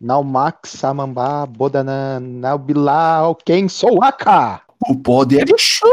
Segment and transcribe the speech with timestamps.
[0.00, 4.62] Naumak, Samambá, Bodanan, Naubilal, quem sou Aka?
[4.88, 5.89] O poder de Shura!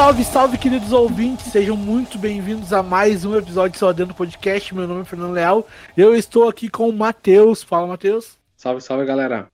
[0.00, 4.74] Salve, salve, queridos ouvintes, sejam muito bem-vindos a mais um episódio do Só Dentro Podcast.
[4.74, 7.62] Meu nome é Fernando Leal, eu estou aqui com o Matheus.
[7.62, 8.38] Fala, Matheus.
[8.56, 9.52] Salve, salve, galera.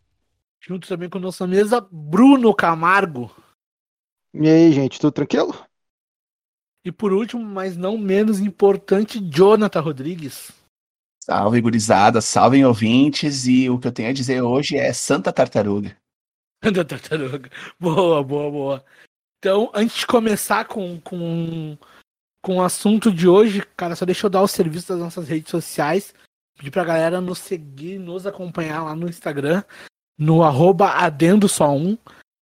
[0.60, 3.28] Junto também com a nossa mesa, Bruno Camargo.
[4.32, 5.52] E aí, gente, tudo tranquilo?
[6.84, 10.52] E por último, mas não menos importante, Jonathan Rodrigues.
[11.24, 15.96] Salve, gurizada, salve ouvintes, e o que eu tenho a dizer hoje é Santa Tartaruga.
[16.62, 17.50] Santa Tartaruga.
[17.80, 18.84] Boa, boa, boa.
[19.38, 21.76] Então, antes de começar com, com,
[22.40, 25.50] com o assunto de hoje, cara, só deixa eu dar o serviço das nossas redes
[25.50, 26.14] sociais.
[26.56, 29.62] Pedir pra galera nos seguir, nos acompanhar lá no Instagram,
[30.18, 31.98] no arroba adendo só um.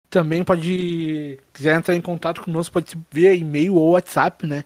[0.09, 4.65] Também pode, quiser entrar em contato conosco, pode ver e-mail ou WhatsApp, né?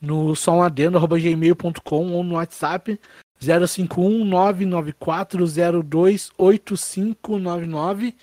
[0.00, 3.00] No somadendo.gmail.com ou no WhatsApp
[3.40, 5.44] 051 994
[5.82, 8.14] 028599.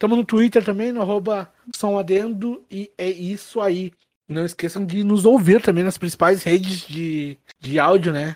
[0.00, 1.52] Estamos no Twitter também, no arroba
[1.98, 3.92] Adendo, e é isso aí.
[4.26, 8.34] Não esqueçam de nos ouvir também nas principais redes de, de áudio, né?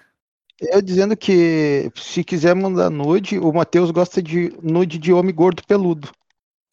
[0.60, 5.62] Eu dizendo que se quiser mandar nude, o Matheus gosta de nude de homem gordo
[5.66, 6.10] peludo.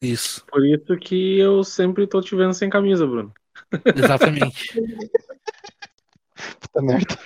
[0.01, 0.45] Isso.
[0.51, 3.33] Por isso que eu sempre tô te vendo sem camisa, Bruno.
[3.95, 4.73] Exatamente.
[6.59, 7.17] Puta merda.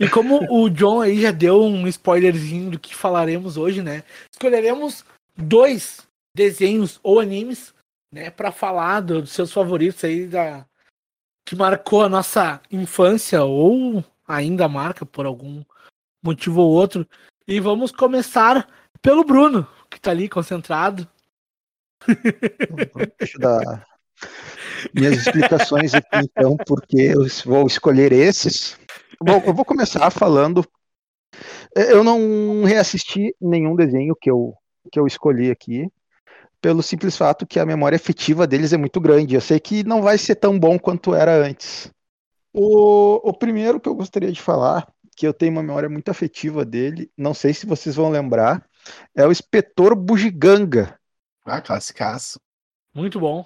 [0.00, 4.02] E como o John aí já deu um spoilerzinho do que falaremos hoje, né?
[4.32, 5.04] Escolheremos
[5.36, 6.03] dois
[6.34, 7.74] desenhos ou animes,
[8.12, 10.66] né, para falar do- dos seus favoritos aí da
[11.46, 15.62] que marcou a nossa infância ou ainda marca por algum
[16.22, 17.06] motivo ou outro.
[17.46, 18.66] E vamos começar
[19.02, 21.06] pelo Bruno, que tá ali concentrado.
[23.18, 23.86] Deixa eu dar
[24.94, 28.78] minhas explicações aqui, então, porque eu vou escolher esses.
[29.22, 30.66] Bom, eu vou começar falando.
[31.76, 34.54] Eu não reassisti nenhum desenho que eu,
[34.90, 35.90] que eu escolhi aqui,
[36.64, 39.34] pelo simples fato que a memória afetiva deles é muito grande.
[39.34, 41.92] Eu sei que não vai ser tão bom quanto era antes.
[42.54, 46.64] O, o primeiro que eu gostaria de falar, que eu tenho uma memória muito afetiva
[46.64, 48.66] dele, não sei se vocês vão lembrar,
[49.14, 50.98] é o Inspetor Bugiganga.
[51.44, 52.40] Ah, classicaço.
[52.94, 53.44] Muito bom.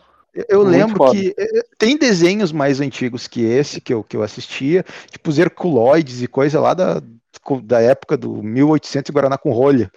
[0.49, 1.19] Eu Muito lembro foda.
[1.19, 5.39] que eh, tem desenhos mais antigos que esse que eu, que eu assistia, tipo os
[5.41, 7.03] Herculoides e coisa lá da,
[7.63, 9.91] da época do 1800 e Guaraná com rolha.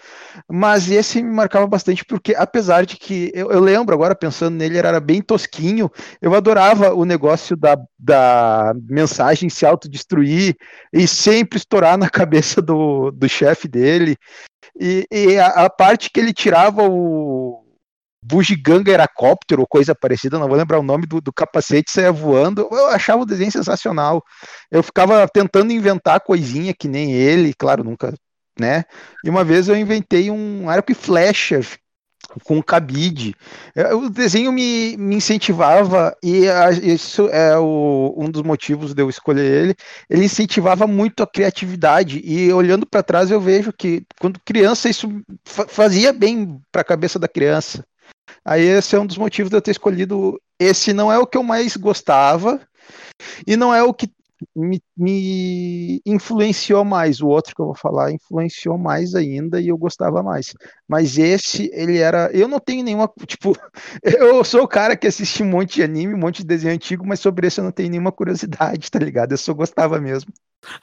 [0.49, 4.77] Mas esse me marcava bastante porque, apesar de que eu, eu lembro agora, pensando nele,
[4.77, 10.55] ele era bem tosquinho, eu adorava o negócio da, da mensagem se autodestruir
[10.93, 14.17] e sempre estourar na cabeça do, do chefe dele.
[14.79, 17.60] E, e a, a parte que ele tirava o
[18.23, 22.67] Bugiganga Heracóptero ou coisa parecida, não vou lembrar o nome do, do capacete, saia voando.
[22.71, 24.23] Eu achava o desenho sensacional.
[24.69, 28.13] Eu ficava tentando inventar coisinha que nem ele, claro, nunca,
[28.59, 28.83] né?
[29.23, 31.61] E uma vez eu inventei um arco e flecha
[32.43, 33.35] com cabide.
[33.75, 39.01] É, O desenho me, me incentivava, e a- isso é o- um dos motivos de
[39.01, 39.75] eu escolher ele.
[40.09, 45.09] Ele incentivava muito a criatividade, e olhando para trás eu vejo que, quando criança, isso
[45.45, 47.83] fa- fazia bem para a cabeça da criança.
[48.43, 50.39] Aí esse é um dos motivos de eu ter escolhido.
[50.59, 52.59] Esse não é o que eu mais gostava
[53.45, 54.09] e não é o que
[54.55, 57.21] me, me influenciou mais.
[57.21, 60.53] O outro que eu vou falar influenciou mais ainda e eu gostava mais.
[60.87, 62.31] Mas esse, ele era.
[62.33, 63.11] Eu não tenho nenhuma.
[63.25, 63.55] Tipo,
[64.03, 67.05] eu sou o cara que assiste um monte de anime, um monte de desenho antigo,
[67.05, 69.31] mas sobre esse eu não tenho nenhuma curiosidade, tá ligado?
[69.31, 70.31] Eu só gostava mesmo.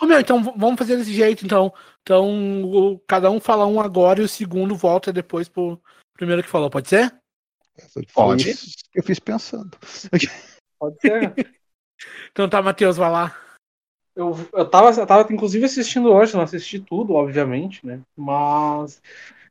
[0.00, 1.72] Ô, meu, então vamos fazer desse jeito, então.
[2.02, 5.80] Então, cada um fala um agora e o segundo volta depois pro
[6.18, 7.14] primeiro que falou, pode ser?
[8.12, 8.50] Pode.
[8.94, 9.70] eu fiz pensando.
[10.78, 11.34] Pode ser.
[12.30, 13.36] Então tá, Matheus, vai lá.
[14.14, 18.00] eu, eu, tava, eu tava, inclusive, assistindo hoje, não assisti tudo, obviamente, né?
[18.16, 19.02] Mas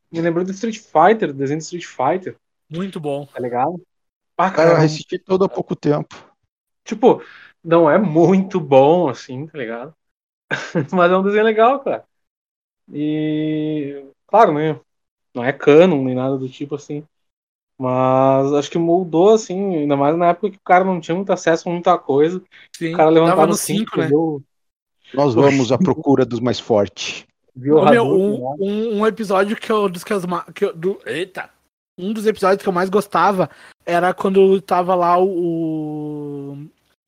[0.09, 2.37] me lembrou do Street Fighter, do desenho do Street Fighter,
[2.69, 3.25] Muito bom.
[3.25, 3.81] tá ligado?
[4.37, 6.15] Ah, Cara, eu assisti todo há pouco tempo.
[6.85, 7.21] tipo,
[7.61, 9.93] não é muito bom, assim, tá ligado?
[10.95, 12.05] Mas é um desenho legal, cara.
[12.93, 14.79] E, claro, né?
[15.37, 17.03] Não é canon nem nada do tipo, assim.
[17.79, 21.31] Mas acho que moldou, assim, ainda mais na época que o cara não tinha muito
[21.31, 22.41] acesso a muita coisa.
[22.75, 24.07] Sim, O cara levantava tava no assim, 5, né?
[24.07, 24.43] viu,
[25.13, 27.23] Nós vamos à procura dos mais fortes.
[27.55, 28.55] viu meu, um, lá.
[28.59, 31.51] um, um episódio que eu, dos que, ma- que eu- do, eita,
[31.97, 33.49] um dos episódios que eu mais gostava
[33.85, 36.57] era quando tava lá o,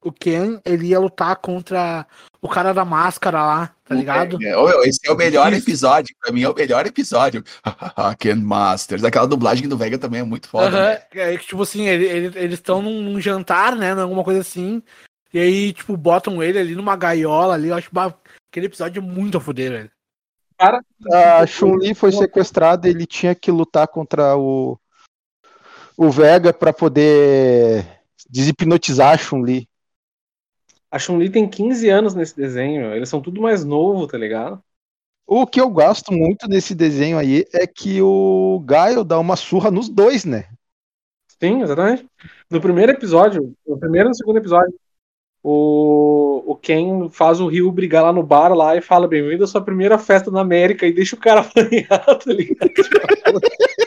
[0.02, 2.06] o Ken ele ia lutar contra
[2.42, 4.42] o cara da máscara lá, tá ligado?
[4.42, 7.44] É, é, esse é o melhor episódio, pra mim é o melhor episódio.
[8.18, 9.04] Ken Masters.
[9.04, 10.66] Aquela dublagem do Vega também é muito foda.
[10.68, 10.84] Uhum.
[10.84, 11.02] Né?
[11.14, 13.92] É que, tipo assim, ele, ele, eles estão num, num, jantar, né?
[13.92, 14.82] Alguma coisa assim.
[15.34, 17.68] E aí, tipo, botam ele ali numa gaiola ali.
[17.68, 17.90] Eu acho
[18.50, 19.92] aquele episódio muito a fuder, velho.
[20.58, 20.82] Cara,
[21.14, 24.78] a Chun-Li foi sequestrada e ele tinha que lutar contra o,
[25.96, 27.86] o Vega para poder
[28.30, 29.69] deshipnotizar a Chun-Li.
[30.92, 34.62] A Chun-Li tem 15 anos nesse desenho, eles são tudo mais novo, tá ligado?
[35.26, 39.70] O que eu gosto muito nesse desenho aí é que o Gaio dá uma surra
[39.70, 40.46] nos dois, né?
[41.40, 42.08] Sim, exatamente.
[42.50, 44.74] No primeiro episódio, no primeiro e no segundo episódio,
[45.44, 49.48] o, o Ken faz o Rio brigar lá no bar lá e fala bem-vindo à
[49.48, 52.72] sua primeira festa na América e deixa o cara apanhar, tá ligado?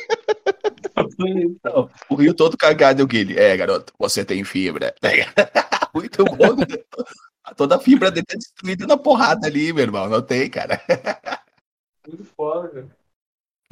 [2.08, 3.40] o Rio todo cagado, o Guilherme.
[3.40, 4.94] É, garoto, você tem fibra.
[5.94, 6.56] Muito bom.
[6.56, 6.66] Né?
[7.56, 10.08] Toda a fibra dele tá destruída na porrada ali, meu irmão.
[10.08, 10.80] Não tem, cara.
[12.06, 13.01] Muito foda, cara.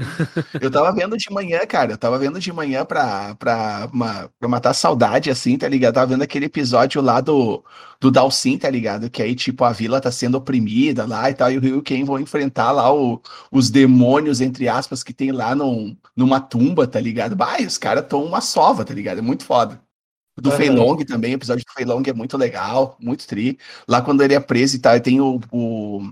[0.61, 1.93] Eu tava vendo de manhã, cara.
[1.93, 5.91] Eu tava vendo de manhã pra, pra, uma, pra matar saudade, assim, tá ligado?
[5.91, 7.65] Eu tava vendo aquele episódio lá do,
[8.01, 9.11] do Dalsin, tá ligado?
[9.11, 12.05] Que aí, tipo, a vila tá sendo oprimida lá e tal, e o Ryu Ken
[12.05, 13.21] vão enfrentar lá o,
[13.51, 17.37] os demônios, entre aspas, que tem lá num, numa tumba, tá ligado?
[17.37, 19.19] Bah, os caras tão uma sova, tá ligado?
[19.19, 19.81] É muito foda.
[20.41, 20.57] Do uhum.
[20.57, 23.59] Fei Long também, o episódio do Fei Long é muito legal, muito tri.
[23.87, 26.11] Lá quando ele é preso e tal, tem o, o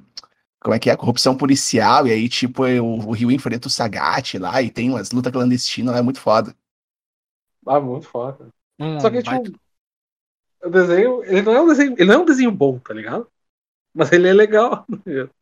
[0.69, 0.97] como é que é?
[0.97, 5.11] Corrupção policial, e aí, tipo, o, o Rio enfrenta o Sagat lá, e tem umas
[5.13, 6.55] lutas clandestinas é muito foda.
[7.67, 8.49] Ah, muito foda.
[8.79, 9.59] Hum, Só que, tipo,
[10.63, 13.27] o desenho, ele não é um desenho, ele não é um desenho bom, tá ligado?
[13.95, 14.85] Mas ele é legal.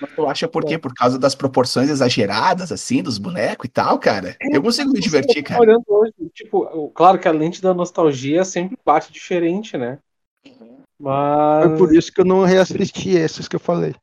[0.00, 0.76] Mas tu acha por quê?
[0.76, 4.36] Por causa das proporções exageradas, assim, dos bonecos e tal, cara?
[4.42, 5.60] É, eu consigo me divertir, cara.
[5.60, 10.00] Olhando hoje, tipo, claro que a lente da nostalgia sempre bate diferente, né?
[10.98, 11.68] Mas.
[11.68, 13.94] Foi por isso que eu não reassisti esses que eu falei.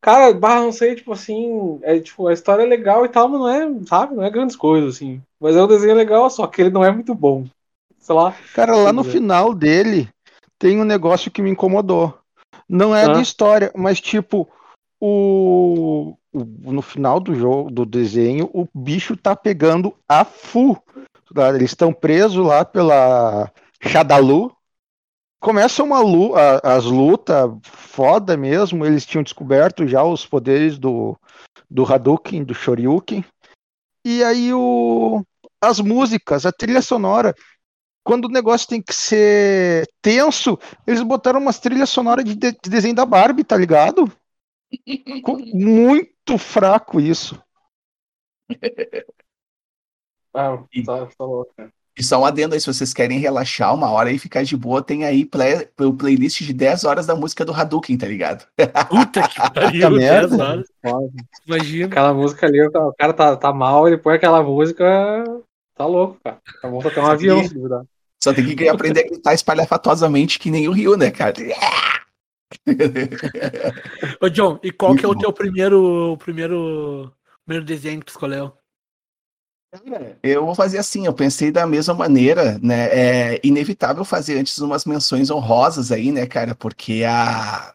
[0.00, 3.40] Cara, barra, não sei, tipo assim, é, tipo, a história é legal e tal, mas
[3.40, 5.20] não é, sabe, não é grandes coisas, assim.
[5.40, 7.44] Mas é um desenho legal, só que ele não é muito bom.
[7.98, 8.34] Sei lá.
[8.54, 10.08] Cara, lá no final dele
[10.58, 12.16] tem um negócio que me incomodou.
[12.68, 13.12] Não é ah.
[13.12, 14.48] de história, mas tipo,
[15.00, 20.80] o, o, no final do jogo, do desenho, o bicho tá pegando a Fu.
[21.34, 21.50] Tá?
[21.50, 24.52] Eles estão presos lá pela Shadalu,
[25.40, 28.84] começa uma luta, as lutas foda mesmo.
[28.84, 31.18] Eles tinham descoberto já os poderes do,
[31.70, 33.24] do Hadouken, do Shoryuken.
[34.04, 35.22] E aí o,
[35.60, 37.34] as músicas, a trilha sonora.
[38.04, 42.70] Quando o negócio tem que ser tenso, eles botaram umas trilhas sonoras de, de, de
[42.70, 44.10] desenho da Barbie, tá ligado?
[45.52, 47.40] Muito fraco isso.
[50.32, 50.56] Ah,
[50.86, 51.72] tá, tá louco, cara.
[51.98, 54.80] E só um adendo aí, se vocês querem relaxar uma hora e ficar de boa,
[54.80, 58.46] tem aí play, o playlist de 10 horas da música do Hadouken, tá ligado?
[58.88, 60.68] Puta que pariu, 10 horas.
[61.44, 61.86] Imagina.
[61.86, 64.84] Aquela música ali, o cara tá, tá mal, ele põe aquela música,
[65.74, 66.38] tá louco, cara.
[66.62, 67.56] Tá bom até um avião, se
[68.22, 71.34] Só tem que aprender a gritar espalhafatosamente que nem o Rio, né, cara?
[74.20, 77.12] Ô, John, e qual Muito que é o teu primeiro, primeiro,
[77.44, 78.52] primeiro desenho que tu escolheu?
[80.22, 82.88] Eu vou fazer assim, eu pensei da mesma maneira, né?
[83.34, 86.54] É inevitável fazer antes umas menções honrosas aí, né, cara?
[86.54, 87.74] Porque a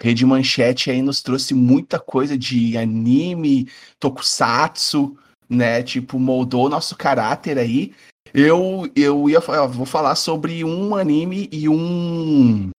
[0.00, 3.68] Rede Manchete aí nos trouxe muita coisa de anime,
[4.00, 5.16] tokusatsu,
[5.48, 5.82] né?
[5.82, 7.92] Tipo, moldou nosso caráter aí.
[8.32, 12.70] Eu, eu ia eu vou falar sobre um anime e um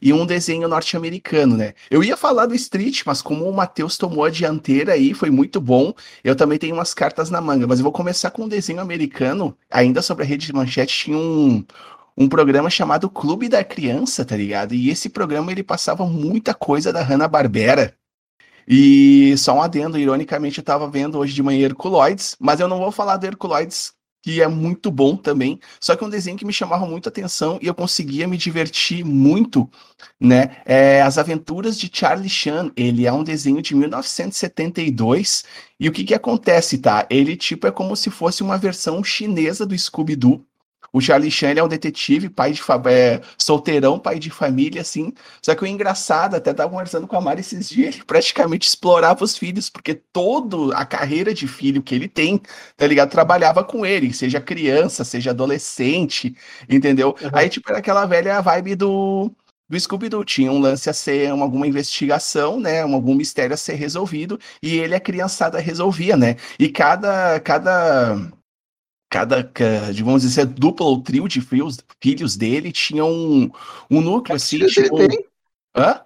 [0.00, 1.74] e um desenho norte-americano, né?
[1.90, 5.60] Eu ia falar do Street, mas como o Matheus tomou a dianteira aí, foi muito
[5.60, 5.92] bom.
[6.22, 9.56] Eu também tenho umas cartas na manga, mas eu vou começar com um desenho americano.
[9.70, 11.64] Ainda sobre a rede de manchete, tinha um,
[12.16, 14.74] um programa chamado Clube da Criança, tá ligado?
[14.74, 17.94] E esse programa ele passava muita coisa da Hanna-Barbera.
[18.68, 22.78] E só um adendo, ironicamente, eu tava vendo hoje de manhã Herculoides, mas eu não
[22.78, 23.95] vou falar do Herculoides
[24.26, 25.60] que é muito bom também.
[25.80, 29.04] Só que é um desenho que me chamava muito atenção e eu conseguia me divertir
[29.04, 29.70] muito,
[30.20, 30.56] né?
[30.64, 32.72] É As Aventuras de Charlie Chan.
[32.76, 35.44] Ele é um desenho de 1972
[35.78, 37.06] e o que que acontece, tá?
[37.08, 40.44] Ele tipo é como se fosse uma versão chinesa do Scooby-Doo
[40.96, 45.12] o Charlie Chan é um detetive, pai de é, solteirão, pai de família, assim.
[45.42, 49.22] Só que o engraçado, até tava conversando com a Mari esses dias, ele praticamente explorava
[49.22, 52.40] os filhos, porque toda a carreira de filho que ele tem,
[52.78, 53.10] tá ligado?
[53.10, 56.34] Trabalhava com ele, seja criança, seja adolescente,
[56.66, 57.14] entendeu?
[57.20, 57.30] Uhum.
[57.34, 59.30] Aí, tipo, era aquela velha vibe do,
[59.68, 60.24] do Scooby-Doo.
[60.24, 62.80] Tinha um lance a ser uma, alguma investigação, né?
[62.80, 66.36] algum mistério a ser resolvido, e ele, a criançada, resolvia, né?
[66.58, 68.32] E cada, cada
[69.16, 73.50] cada, ca- digamos dizer, dupla ou trio de filhos, filhos dele tinha um,
[73.90, 74.96] um núcleo Quantos assim, filhos tipo.
[74.98, 75.24] ele tem?
[75.74, 76.00] Hã?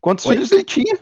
[0.00, 0.34] Quantos Oi?
[0.34, 0.98] filhos ele tinha?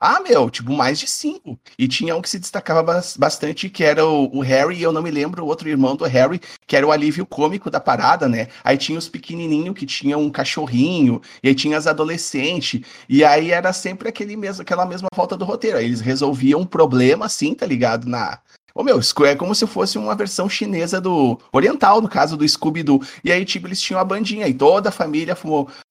[0.00, 1.60] Ah, meu, tipo, mais de cinco.
[1.78, 4.92] E tinha um que se destacava bas- bastante, que era o, o Harry, e eu
[4.92, 8.26] não me lembro o outro irmão do Harry, que era o alívio cômico da parada,
[8.26, 8.48] né?
[8.64, 13.50] Aí tinha os pequenininhos que tinha um cachorrinho, e aí tinha as adolescentes, e aí
[13.50, 15.76] era sempre aquele mesmo, aquela mesma volta do roteiro.
[15.76, 18.08] Aí eles resolviam um problema assim, tá ligado?
[18.08, 18.40] Na.
[18.80, 21.38] Ô meu, é como se fosse uma versão chinesa do.
[21.52, 23.02] Oriental, no caso do Scooby-Doo.
[23.22, 25.36] E aí, tipo, eles tinham a bandinha, e toda a família,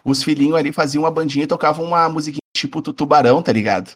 [0.04, 3.92] os filhinhos ali faziam uma bandinha e tocavam uma musiquinha tipo tubarão, tá ligado?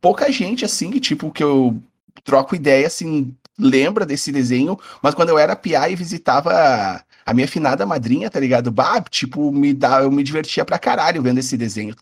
[0.00, 1.80] Pouca gente, assim, que, tipo, que eu
[2.24, 7.32] troco ideia, assim, lembra desse desenho, mas quando eu era piá e visitava a, a
[7.32, 8.72] minha finada madrinha, tá ligado?
[8.72, 11.94] Bah, tipo, me dá, eu me divertia pra caralho vendo esse desenho,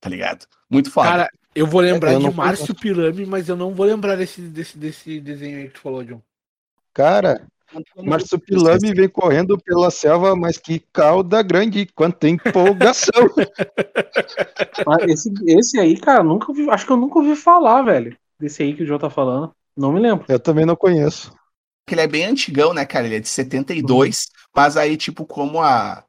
[0.00, 0.46] tá ligado?
[0.70, 1.10] Muito foda.
[1.10, 4.78] Cara, eu vou lembrar Eu de Márcio Pirame, mas eu não vou lembrar desse, desse,
[4.78, 6.20] desse desenho aí que tu falou, John.
[6.92, 7.46] Cara,
[7.96, 13.12] Marsupilame vem correndo pela selva, mas que cauda grande, quanta empolgação.
[14.86, 18.16] Ah, esse, esse aí, cara, nunca ouvi, acho que eu nunca ouvi falar, velho.
[18.38, 19.52] Desse aí que o João tá falando.
[19.76, 20.24] Não me lembro.
[20.28, 21.32] Eu também não conheço.
[21.86, 23.06] que ele é bem antigão, né, cara?
[23.06, 26.04] Ele é de 72, mas aí, tipo, como a,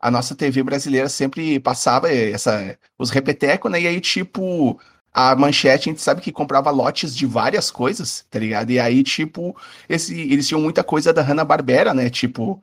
[0.00, 3.80] a nossa TV brasileira sempre passava essa, os repetecos, né?
[3.80, 4.80] E aí, tipo,
[5.12, 8.70] a manchete, a gente sabe que comprava lotes de várias coisas, tá ligado?
[8.70, 9.54] E aí, tipo,
[9.88, 12.08] esse, eles tinham muita coisa da Hanna-Barbera, né?
[12.08, 12.62] Tipo,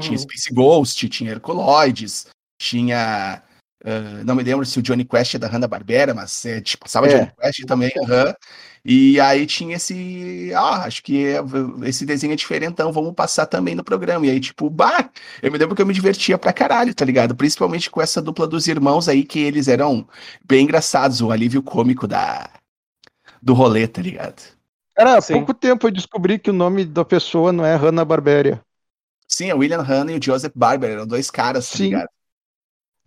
[0.00, 0.18] tinha Uhum.
[0.18, 2.26] Space Ghost, tinha Herculoides,
[2.58, 3.42] tinha...
[3.84, 7.06] ah, não me lembro se o Johnny Quest é da Hanna-Barbera, mas é, tipo, passava
[7.06, 7.10] É.
[7.10, 8.34] Johnny Quest também, aham.
[8.84, 10.52] E aí tinha esse.
[10.56, 11.40] Ah, acho que é-
[11.88, 14.26] esse desenho é diferentão, vamos passar também no programa.
[14.26, 15.08] E aí, tipo, bah,
[15.40, 17.34] eu me lembro que eu me divertia pra caralho, tá ligado?
[17.36, 20.06] Principalmente com essa dupla dos irmãos aí, que eles eram
[20.44, 22.48] bem engraçados, o alívio cômico da,
[23.40, 24.42] do rolê, tá ligado?
[24.94, 28.60] Cara, há pouco tempo eu descobri que o nome da pessoa não é Hanna-Barbera.
[29.26, 31.84] Sim, é o William Hanna e o Joseph Barber, eram dois caras, tá Sim.
[31.84, 32.08] ligado?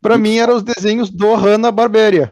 [0.05, 2.31] Pra Muito mim eram os desenhos do Hanna-Barbera.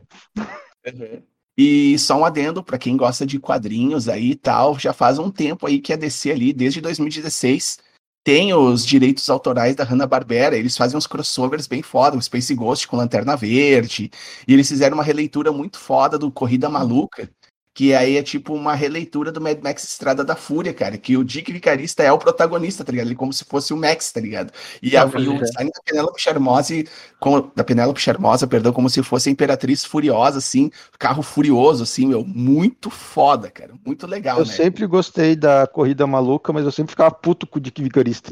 [1.57, 5.31] E só um adendo para quem gosta de quadrinhos aí e tal, já faz um
[5.31, 7.79] tempo aí que a DC ali, desde 2016,
[8.23, 12.87] tem os direitos autorais da Hanna-Barbera, eles fazem uns crossovers bem foda, o Space Ghost
[12.87, 14.11] com Lanterna Verde,
[14.47, 17.27] e eles fizeram uma releitura muito foda do Corrida Maluca,
[17.75, 21.23] que aí é tipo uma releitura do Mad Max Estrada da Fúria, cara, que o
[21.23, 23.07] Dick Vicarista é o protagonista, tá ligado?
[23.07, 24.53] Ele como se fosse o Max, tá ligado?
[24.81, 26.83] E, a, e o design da Penélope Charmosa,
[27.19, 32.05] como, da Penélope Charmosa, perdão, como se fosse a Imperatriz Furiosa, assim, carro furioso, assim,
[32.07, 34.51] meu, muito foda, cara, muito legal, Eu né?
[34.53, 38.31] sempre gostei da corrida maluca, mas eu sempre ficava puto com o Dick Vigarista.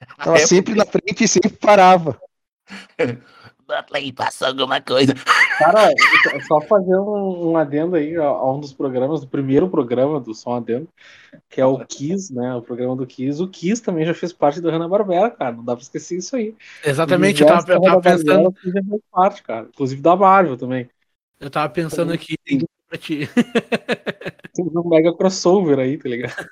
[0.22, 2.16] Tava É, sempre porque- na frente e sempre parava.
[3.86, 5.14] Play, passou alguma coisa.
[5.58, 5.90] Cara,
[6.46, 10.34] só fazer um, um adendo aí a, a um dos programas, do primeiro programa do
[10.34, 10.88] Som Adendo,
[11.48, 12.54] que é o Kiss, né?
[12.54, 13.42] O programa do Kiss.
[13.42, 15.56] O Kiss também já fez parte do Hanna-Barbera, cara.
[15.56, 16.54] Não dá pra esquecer isso aí.
[16.84, 19.66] Exatamente, eu tava, eu tava pensando, já fez parte, cara.
[19.72, 20.88] Inclusive da Marvel também.
[21.38, 22.60] eu tava pensando aqui Sim.
[22.88, 23.28] pra ti.
[24.54, 26.48] Tem um mega crossover aí, tá ligado?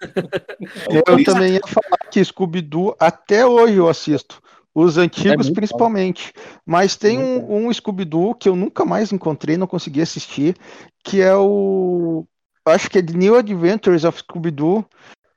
[1.04, 4.40] Eu também ia falar que Scooby-Doo, até hoje eu assisto.
[4.78, 6.34] Os antigos, muito principalmente.
[6.66, 10.54] Mas tem Muito um, um Scooby-Doo que eu nunca mais encontrei, não consegui assistir,
[11.02, 12.26] que é o.
[12.62, 14.84] Acho que é The New Adventures of Scooby-Doo.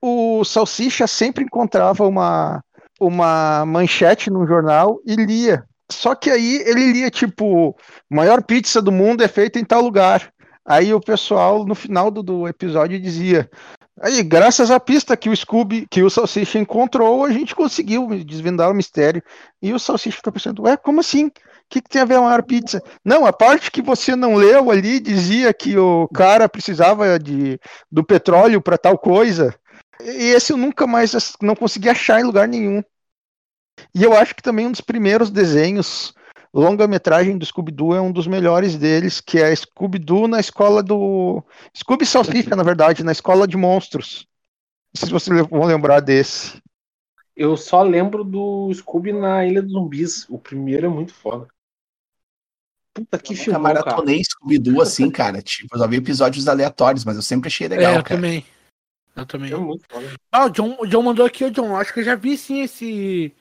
[0.02, 2.62] O Salsicha sempre encontrava uma,
[3.00, 5.64] uma manchete no jornal e lia.
[5.90, 7.78] Só que aí ele lia tipo:
[8.10, 10.34] maior pizza do mundo é feita em tal lugar.
[10.70, 13.50] Aí o pessoal, no final do, do episódio, dizia:
[14.00, 18.70] Aí, graças à pista que o Scooby, que o Salsicha encontrou, a gente conseguiu desvendar
[18.70, 19.24] o mistério.
[19.60, 21.26] E o Salsicha fica pensando, ué, como assim?
[21.26, 21.32] O
[21.68, 22.84] que, que tem a ver a maior pizza?
[23.04, 27.60] Não, a parte que você não leu ali dizia que o cara precisava de,
[27.92, 29.54] do petróleo para tal coisa.
[30.02, 32.84] E esse eu nunca mais não consegui achar em lugar nenhum.
[33.94, 36.14] E eu acho que também um dos primeiros desenhos,
[36.54, 41.44] longa-metragem do Scooby-Doo é um dos melhores deles, que é Scooby-Doo na escola do.
[41.76, 44.28] Scooby Salsicha, na verdade, na escola de monstros.
[44.94, 46.62] Não sei se vocês vão lembrar desse.
[47.36, 50.26] Eu só lembro do Scooby na Ilha dos Zumbis.
[50.30, 51.48] O primeiro é muito foda.
[52.94, 53.80] Puta que Eu filmão, cara.
[53.86, 55.42] maratonei Scooby-Doo assim, cara.
[55.42, 58.16] Tipo, eu só vi episódios aleatórios, mas eu sempre achei é, legal, eu cara.
[58.16, 58.46] também.
[59.16, 59.54] Eu também.
[59.54, 60.12] É muito foda.
[60.32, 61.76] Ah, o John, o John mandou aqui, o John.
[61.76, 63.34] Acho que eu já vi sim esse.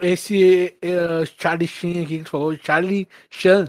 [0.00, 3.66] Esse eh, Charlie Sheen aqui que tu falou, Charlie Chan.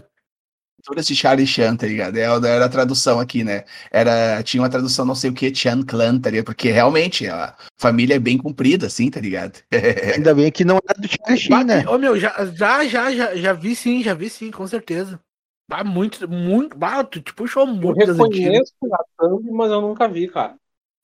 [0.84, 2.16] Todas de Charlie Chan, tá ligado?
[2.16, 3.64] É, Era a tradução aqui, né?
[3.90, 6.46] Era, tinha uma tradução não sei o que, Chan Clan, tá ligado?
[6.46, 9.60] Porque realmente a família é bem comprida, assim, tá ligado?
[10.16, 11.86] Ainda bem que não era do Charlie Sheen, né?
[11.86, 15.20] Ô meu, já, já, já, já, já vi sim, já vi sim, com certeza.
[15.70, 16.76] Bah, muito, muito.
[16.76, 18.18] Bah, tu te puxou Eu muito antigas.
[18.34, 20.56] reconheço a thumb, mas eu nunca vi, cara.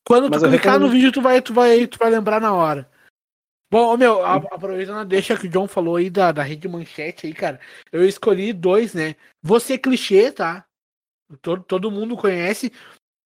[0.04, 2.40] Quando Mas tu eu clicar recomendo- no vídeo, tu vai, tu, vai, tu vai lembrar
[2.40, 2.90] na hora.
[3.70, 7.34] Bom, meu, aproveitando a deixa que o John falou aí da, da rede manchete aí,
[7.34, 7.60] cara.
[7.92, 9.14] Eu escolhi dois, né?
[9.42, 10.64] Você clichê, tá?
[11.42, 12.72] Todo, todo mundo conhece.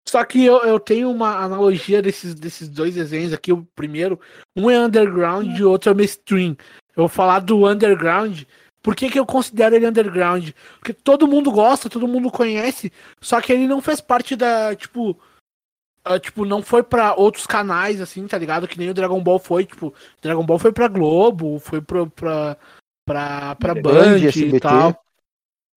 [0.08, 3.52] Só que eu, eu tenho uma analogia desses, desses dois desenhos aqui.
[3.52, 4.20] O primeiro,
[4.56, 6.56] um é underground e o outro é mainstream.
[6.96, 8.42] Eu vou falar do underground.
[8.82, 10.50] Por que, que eu considero ele underground?
[10.80, 15.16] Porque todo mundo gosta, todo mundo conhece, só que ele não fez parte da, tipo,
[16.04, 18.66] ah, tipo, não foi pra outros canais, assim, tá ligado?
[18.66, 22.56] Que nem o Dragon Ball foi, tipo, Dragon Ball foi pra Globo, foi pro, pra,
[23.04, 24.60] pra, pra Band e SBT.
[24.60, 25.04] tal.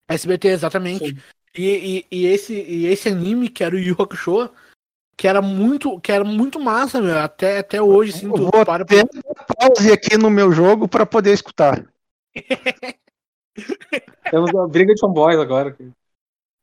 [0.08, 1.16] SBT, exatamente.
[1.56, 4.50] E, e, e esse, e esse anime, que era o Yu Hakusho,
[5.16, 7.18] que era muito, que era muito massa, meu.
[7.18, 9.06] Até, até hoje, assim, tu vou para dar
[9.46, 11.84] pause aqui no meu jogo para poder escutar.
[14.30, 15.76] Temos uma briga de fanboys agora.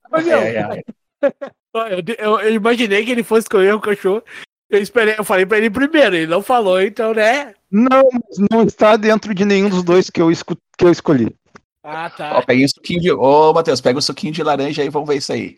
[0.10, 0.82] Mas, ai, ai.
[1.24, 1.30] Ó,
[1.74, 4.24] Eu, eu- eu imaginei que ele fosse escolher o cachorro.
[4.70, 7.54] Eu esperei, eu falei pra ele primeiro, ele não falou, então, né?
[7.70, 11.34] Não, mas não está dentro de nenhum dos dois que eu, escu- que eu escolhi.
[11.84, 12.42] Ah, Ó, tá.
[12.44, 13.12] pega o suquinho de.
[13.12, 15.58] Ô, Matheus, pega o suquinho de laranja aí, vamos ver isso aí.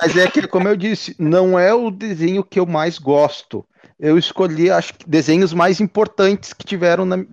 [0.00, 3.64] Mas é que, como eu disse, não é o desenho que eu mais gosto.
[3.98, 7.24] Eu escolhi, acho que, desenhos mais importantes que tiveram, na,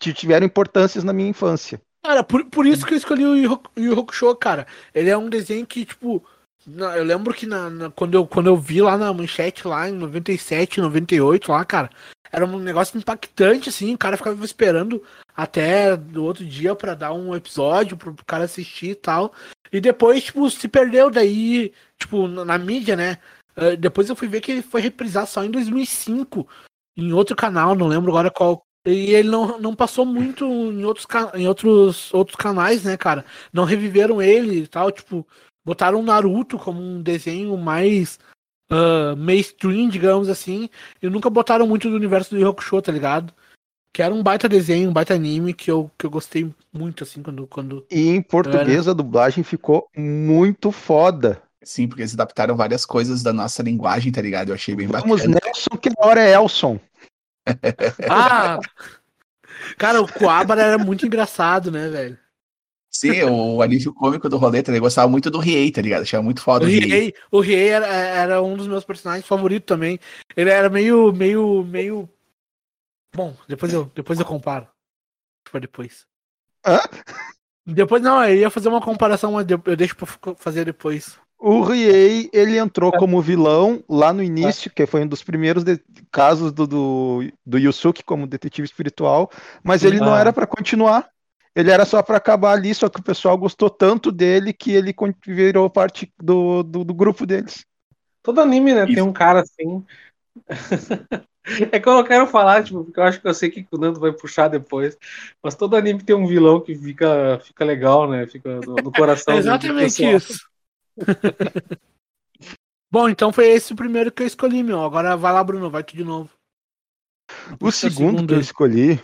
[0.00, 1.80] que tiveram importâncias na minha infância.
[2.02, 4.66] Cara, por, por isso que eu escolhi o Yu Yu Hakusho, cara.
[4.94, 6.24] Ele é um desenho que, tipo.
[6.96, 9.92] Eu lembro que na, na- quando, eu, quando eu vi lá na manchete, lá em
[9.92, 11.90] 97, 98, lá, cara,
[12.30, 13.94] era um negócio impactante, assim.
[13.94, 15.02] O cara ficava esperando
[15.36, 19.32] até do outro dia pra dar um episódio pro cara assistir e tal.
[19.72, 23.18] E depois, tipo, se perdeu daí, tipo, na, na mídia, né?
[23.56, 26.46] Eh, depois eu fui ver que ele foi reprisar só em 2005,
[26.96, 28.62] em outro canal, não lembro agora qual.
[28.86, 33.24] E ele não, não passou muito em outros, em outros, outros canais, né, cara?
[33.52, 35.26] Não reviveram ele e tal, tipo,
[35.68, 38.18] botaram o Naruto como um desenho mais
[38.70, 40.68] ah, mainstream, digamos assim,
[41.02, 43.32] e nunca botaram muito do universo do Yu tá ligado?
[43.92, 47.22] Que era um baita desenho, um baita anime que eu, que eu gostei muito, assim,
[47.22, 47.46] quando.
[47.46, 47.86] quando...
[47.90, 51.42] E em português a dublagem ficou muito foda.
[51.64, 54.50] Sim, porque eles adaptaram várias coisas da nossa linguagem, tá ligado?
[54.50, 55.40] Eu achei bem Vamos bacana.
[55.42, 56.78] Nelson, que na hora é Elson.
[58.08, 58.58] Ah!
[59.76, 62.18] Cara, o Coabra era muito engraçado, né, velho?
[63.00, 64.72] Sim, o alívio cômico do rolê, tá?
[64.72, 66.02] Eu gostava muito do Riei, tá ligado?
[66.02, 67.14] Achava muito foda O Riei.
[67.30, 70.00] O Riei era, era um dos meus personagens favoritos também.
[70.36, 72.08] Ele era meio, meio, meio.
[73.14, 74.66] Bom, depois eu, depois eu comparo.
[75.48, 76.06] Foi depois.
[76.66, 76.80] Hã?
[77.66, 81.16] Depois não, eu ia fazer uma comparação, mas eu deixo pra fazer depois.
[81.38, 85.80] O Riei, ele entrou como vilão lá no início, que foi um dos primeiros de-
[86.10, 89.30] casos do, do, do Yusuke como detetive espiritual,
[89.62, 90.18] mas ele não Ah.
[90.18, 91.08] era pra continuar.
[91.58, 94.94] Ele era só pra acabar ali, só que o pessoal gostou tanto dele que ele
[95.26, 97.66] virou parte do, do, do grupo deles.
[98.22, 98.86] Todo anime, né?
[98.86, 99.04] Tem Isso.
[99.04, 99.84] um cara assim.
[101.72, 103.76] é que eu não quero falar, tipo, porque eu acho que eu sei que o
[103.76, 104.96] Nando vai puxar depois.
[105.42, 108.24] Mas todo anime tem um vilão que fica, fica legal, né?
[108.28, 109.34] Fica no, no coração.
[109.34, 110.48] É exatamente isso.
[112.88, 114.80] Bom, então foi esse o primeiro que eu escolhi, meu.
[114.80, 116.30] Agora vai lá, Bruno, vai tu de novo.
[117.50, 119.02] O Puxa segundo que eu escolhi,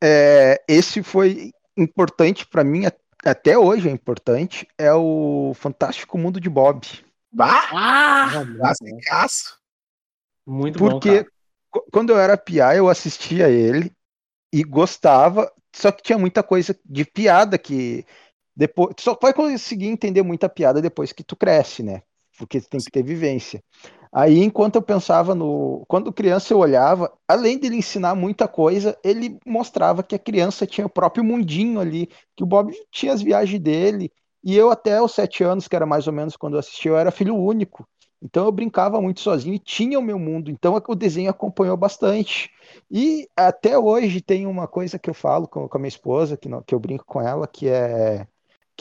[0.00, 2.84] é, esse foi importante pra mim,
[3.24, 6.86] até hoje é importante, é o Fantástico Mundo de Bob.
[7.32, 7.68] Bah!
[7.72, 8.44] Ah!
[8.56, 9.58] Classicaço!
[10.46, 10.90] Muito bom.
[10.90, 11.32] Porque Cara.
[11.70, 13.92] qu- quando eu era piá, eu assistia ele
[14.52, 18.04] e gostava, só que tinha muita coisa de piada que
[18.54, 22.02] depois só vai conseguir entender muita piada depois que tu cresce, né?
[22.38, 23.62] Porque tu tem que ter vivência.
[24.14, 25.84] Aí, enquanto eu pensava no.
[25.88, 30.86] Quando criança eu olhava, além dele ensinar muita coisa, ele mostrava que a criança tinha
[30.86, 34.12] o próprio mundinho ali, que o Bob tinha as viagens dele,
[34.44, 36.96] e eu até os sete anos, que era mais ou menos quando eu assisti, eu
[36.98, 37.86] era filho único.
[38.20, 40.50] Então eu brincava muito sozinho e tinha o meu mundo.
[40.50, 42.50] Então o desenho acompanhou bastante.
[42.90, 46.48] E até hoje tem uma coisa que eu falo com, com a minha esposa, que,
[46.66, 48.26] que eu brinco com ela, que é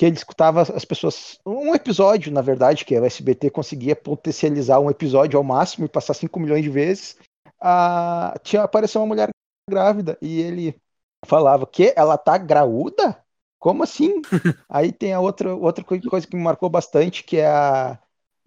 [0.01, 1.37] que ele escutava as pessoas.
[1.45, 6.15] Um episódio, na verdade, que o SBT conseguia potencializar um episódio ao máximo e passar
[6.15, 7.17] 5 milhões de vezes.
[7.61, 9.29] Ah, tinha apareceu uma mulher
[9.69, 10.75] grávida e ele
[11.23, 13.15] falava que ela tá graúda?
[13.59, 14.23] Como assim?
[14.67, 17.99] Aí tem a outra, outra coi- coisa que me marcou bastante, que é a,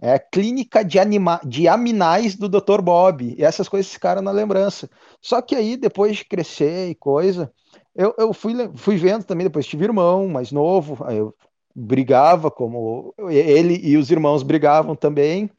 [0.03, 2.83] é a clínica de, anima, de aminais do Dr.
[2.83, 3.33] Bob.
[3.39, 4.91] E essas coisas ficaram na lembrança.
[5.23, 7.53] Só que aí, depois de crescer e coisa,
[7.95, 11.35] eu, eu fui, fui vendo também, depois tive irmão mais novo, aí eu
[11.75, 15.51] brigava como ele e os irmãos brigavam também.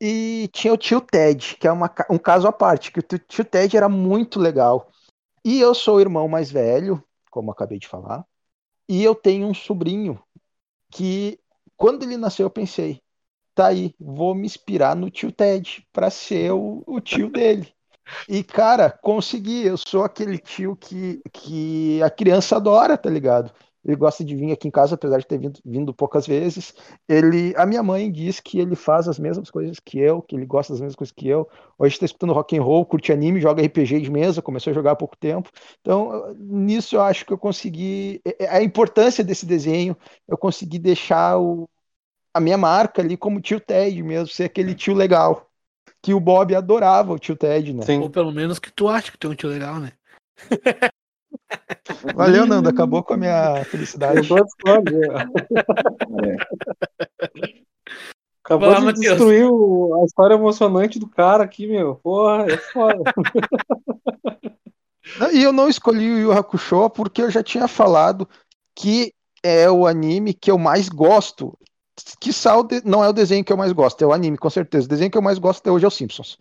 [0.00, 3.44] E tinha o tio Ted, que é uma um caso à parte, que o tio-
[3.44, 4.90] Ted era muito legal.
[5.44, 8.24] E eu sou o irmão mais velho, como acabei de falar,
[8.88, 10.20] e eu tenho um sobrinho
[10.90, 11.38] que,
[11.76, 13.02] quando ele nasceu, eu pensei,
[13.54, 17.72] tá aí, vou me inspirar no tio Ted para ser o, o tio dele.
[18.28, 19.66] E, cara, consegui.
[19.66, 23.52] Eu sou aquele tio que, que a criança adora, tá ligado?
[23.84, 26.74] Ele gosta de vir aqui em casa, apesar de ter vindo, vindo, poucas vezes.
[27.08, 30.44] Ele, a minha mãe diz que ele faz as mesmas coisas que eu, que ele
[30.44, 31.48] gosta das mesmas coisas que eu.
[31.78, 34.92] Hoje está escutando rock and roll, curte anime, joga RPG de mesa, começou a jogar
[34.92, 35.50] há pouco tempo.
[35.80, 40.78] Então, nisso eu acho que eu consegui é, é, a importância desse desenho, eu consegui
[40.78, 41.68] deixar o,
[42.34, 45.47] a minha marca ali como tio Ted mesmo, ser aquele tio legal.
[46.08, 47.82] Que o Bob adorava, o tio Ted, né?
[47.82, 48.00] Sim.
[48.00, 49.92] Ou pelo menos que tu acha que tem um tio legal, né?
[52.16, 52.70] Valeu, Nando.
[52.70, 54.20] Acabou com a minha felicidade.
[58.42, 61.96] Acabou Fala, de destruir o, a história emocionante do cara aqui, meu.
[61.96, 63.02] Porra, é foda.
[65.32, 68.28] E eu não escolhi o Yu Hakusho porque eu já tinha falado
[68.74, 71.58] que é o anime que eu mais gosto.
[72.20, 72.30] Que
[72.84, 74.86] não é o desenho que eu mais gosto, é o anime, com certeza.
[74.86, 76.38] O desenho que eu mais gosto até hoje é o Simpsons.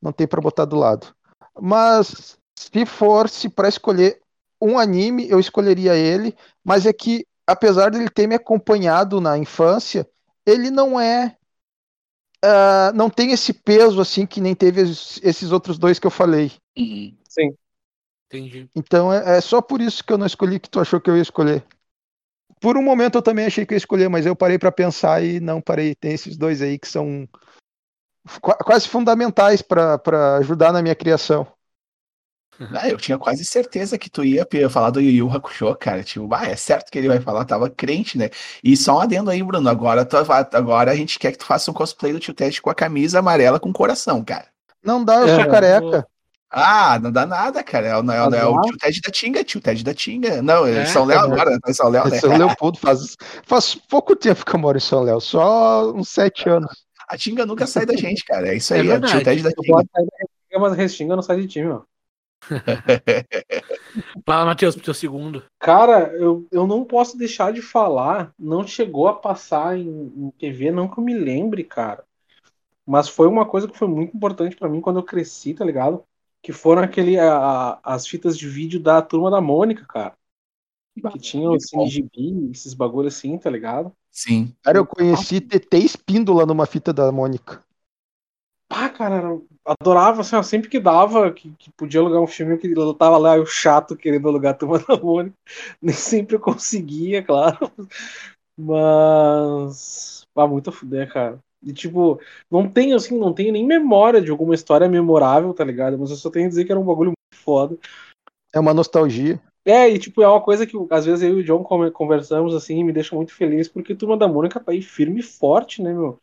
[0.00, 1.14] Não tem para botar do lado.
[1.60, 4.20] Mas se fosse para escolher
[4.60, 10.08] um anime, eu escolheria ele, mas é que, apesar dele ter me acompanhado na infância,
[10.46, 11.36] ele não é.
[12.44, 16.52] Uh, não tem esse peso assim que nem teve esses outros dois que eu falei.
[17.28, 17.56] Sim.
[18.26, 18.68] Entendi.
[18.74, 21.16] Então é, é, só por isso que eu não escolhi que tu achou que eu
[21.16, 21.64] ia escolher.
[22.64, 25.22] Por um momento eu também achei que eu ia escolher, mas eu parei para pensar
[25.22, 25.94] e não parei.
[25.94, 27.28] Tem esses dois aí que são
[28.40, 31.46] quase fundamentais para ajudar na minha criação.
[32.72, 36.04] Ah, eu tinha quase certeza que tu ia falar do Yu Yu Hakusho, cara.
[36.04, 38.30] Tipo, ah, é certo que ele vai falar, tava crente, né?
[38.62, 39.68] E só um adendo aí, Bruno.
[39.68, 42.70] Agora, tu, agora a gente quer que tu faça um cosplay do tio Teste com
[42.70, 44.46] a camisa amarela com coração, cara.
[44.84, 46.06] Não dá, eu é, sou careca.
[46.56, 47.88] Ah, não dá nada, cara.
[47.88, 50.40] É, o, é, é o tio Ted da Tinga, tio Ted da Tinga.
[50.40, 52.20] Não, é, São Léo agora, é São Léo, né?
[52.20, 56.48] São Leopoldo faz, faz pouco tempo que eu moro em São Léo, só uns sete
[56.48, 56.70] anos.
[57.08, 58.48] A Tinga nunca sai da gente, cara.
[58.48, 59.84] É isso aí, é, é o tio Ted da Tinga.
[60.60, 61.82] Mas a Restinga não sai de time, ó.
[64.24, 65.42] Fala, Matheus, pro teu segundo.
[65.58, 68.32] Cara, eu, eu não posso deixar de falar.
[68.38, 72.04] Não chegou a passar em, em TV, não que eu me lembre, cara.
[72.86, 76.04] Mas foi uma coisa que foi muito importante para mim quando eu cresci, tá ligado?
[76.44, 80.14] Que foram aquele, a, as fitas de vídeo da turma da Mônica, cara.
[81.10, 83.90] Que tinha o CNGB, esses bagulho assim, tá ligado?
[84.10, 84.54] Sim.
[84.62, 87.64] Cara, eu conheci TT Espíndola numa fita da Mônica.
[88.68, 92.66] Ah, cara, adorava, assim, ó, sempre que dava, que, que, podia alugar um filme, que
[92.66, 95.34] eu tava lá, o chato querendo alugar a Turma da Mônica.
[95.80, 97.72] Nem sempre eu conseguia, claro.
[98.54, 100.26] Mas.
[100.36, 101.40] Ah, muito a fuder, cara.
[101.64, 105.98] E tipo, não tenho assim, não tenho nem memória de alguma história memorável, tá ligado?
[105.98, 107.76] Mas eu só tenho a dizer que era um bagulho muito foda.
[108.52, 109.40] É uma nostalgia.
[109.64, 112.78] É, e tipo, é uma coisa que às vezes eu e o John conversamos assim
[112.78, 115.92] e me deixa muito feliz, porque Turma da Mônica tá aí firme e forte, né,
[115.92, 116.20] meu?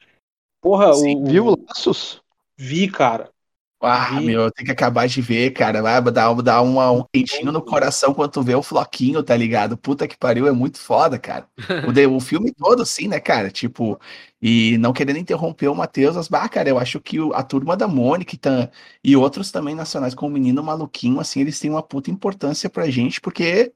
[0.62, 1.26] Porra, Sim, o.
[1.26, 2.22] Viu laços?
[2.56, 3.31] Vi, cara.
[3.84, 4.28] Ah, Vi.
[4.28, 5.82] meu, tem que acabar de ver, cara.
[5.82, 9.76] Vai dar, dar uma, um quentinho no coração quando tu vê o floquinho, tá ligado?
[9.76, 11.48] Puta que pariu, é muito foda, cara.
[11.88, 13.50] O, de, o filme todo, sim, né, cara?
[13.50, 14.00] Tipo,
[14.40, 17.88] e não querendo interromper o Matheus, mas, bah, cara, eu acho que a turma da
[17.88, 18.70] Mônica tá,
[19.04, 22.90] e outros também nacionais, como o Menino Maluquinho, assim, eles têm uma puta importância pra
[22.90, 23.74] gente, porque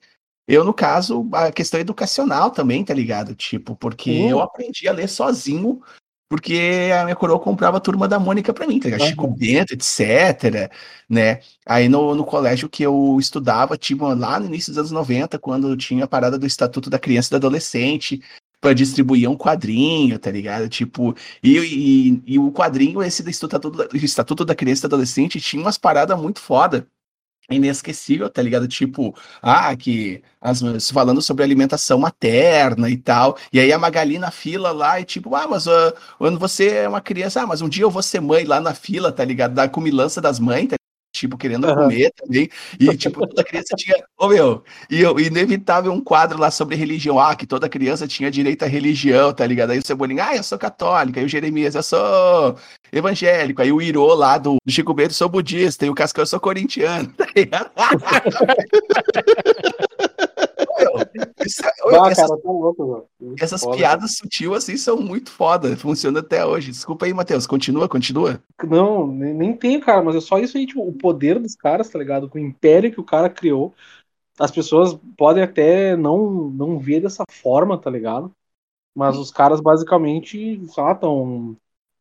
[0.47, 3.33] eu, no caso, a questão educacional também, tá ligado?
[3.33, 5.81] Tipo, porque eu aprendi a ler sozinho
[6.29, 9.07] porque a minha coroa comprava a turma da Mônica para mim, tá ligado?
[9.07, 10.71] Chico Bento, etc,
[11.09, 11.39] né?
[11.65, 15.75] Aí no, no colégio que eu estudava, tipo, lá no início dos anos 90, quando
[15.77, 18.21] tinha a parada do Estatuto da Criança e do Adolescente,
[18.59, 20.67] para distribuir um quadrinho, tá ligado?
[20.67, 24.95] Tipo, e, e, e o quadrinho, esse do Estatuto, do Estatuto da Criança e do
[24.95, 26.88] Adolescente, tinha umas paradas muito foda
[27.49, 28.67] inesquecível, tá ligado?
[28.67, 34.31] Tipo, ah, que as, falando sobre alimentação materna e tal, e aí a Magali na
[34.31, 37.69] fila lá, e tipo, ah, mas uh, quando você é uma criança, ah, mas um
[37.69, 39.53] dia eu vou ser mãe lá na fila, tá ligado?
[39.53, 40.75] Da comilança das mães, tá
[41.25, 41.75] tipo, querendo uhum.
[41.75, 42.49] comer também.
[42.79, 43.97] E, tipo, toda criança tinha.
[44.17, 47.19] Ô, oh, meu, e eu, inevitável um quadro lá sobre religião.
[47.19, 49.71] Ah, que toda criança tinha direito à religião, tá ligado?
[49.71, 51.19] Aí o Cebolinha, ah, eu sou católica.
[51.19, 52.55] Aí o Jeremias, eu sou
[52.91, 53.61] evangélico.
[53.61, 55.85] Aí o Irô lá do, Chico Bento, eu sou budista.
[55.85, 57.71] E o Cascão, eu sou corintiano, tá ligado?
[62.12, 63.08] Essas, cara, tá louco,
[63.39, 66.71] essas foda, piadas sutil assim são muito foda, funciona até hoje.
[66.71, 68.41] Desculpa aí, Matheus, continua, continua.
[68.63, 71.89] Não, nem, nem tem, cara, mas é só isso aí, tipo, o poder dos caras,
[71.89, 72.27] tá ligado?
[72.27, 73.73] Com o império que o cara criou.
[74.39, 78.31] As pessoas podem até não, não ver dessa forma, tá ligado?
[78.93, 81.55] Mas os caras basicamente, sei lá, estão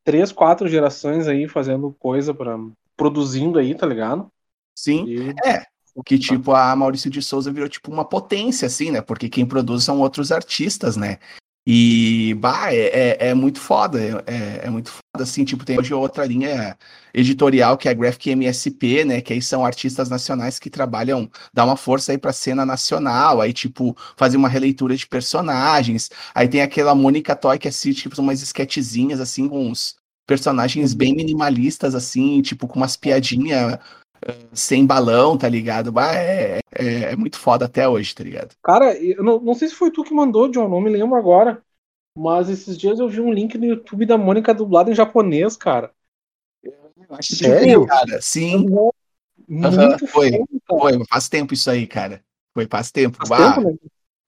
[0.04, 2.58] três, quatro gerações aí fazendo coisa para
[2.96, 4.28] produzindo aí, tá ligado?
[4.76, 5.04] Sim.
[5.06, 5.30] E...
[5.44, 5.64] É,
[6.02, 9.00] que tipo a Maurício de Souza virou tipo uma potência assim, né?
[9.00, 11.18] Porque quem produz são outros artistas, né?
[11.66, 15.94] E, bah, é, é, é muito foda, é, é, muito foda, assim, tipo, tem hoje
[15.94, 16.76] outra linha
[17.14, 21.64] editorial que é a Graphic MSP, né, que aí são artistas nacionais que trabalham, dá
[21.64, 26.60] uma força aí pra cena nacional, aí, tipo, fazer uma releitura de personagens, aí tem
[26.60, 29.94] aquela Mônica Toy que é, assim, tipo, umas sketchzinhas, assim, com uns
[30.26, 33.78] personagens bem minimalistas, assim, tipo, com umas piadinhas
[34.52, 35.92] sem balão, tá ligado?
[36.00, 38.54] É, é, é, muito foda até hoje, tá ligado?
[38.62, 41.62] Cara, eu não, não sei se foi tu que mandou, John, não me lembro agora.
[42.16, 45.90] Mas esses dias eu vi um link no YouTube da Mônica dublada em japonês, cara.
[47.10, 48.20] acho Sério, cara?
[48.22, 48.66] Sim.
[49.48, 50.30] Muito uhum, foi,
[50.66, 52.22] foi, faz tempo isso aí, cara.
[52.54, 53.18] Foi, faz tempo.
[53.18, 53.54] Faz bah.
[53.54, 53.76] tempo, né?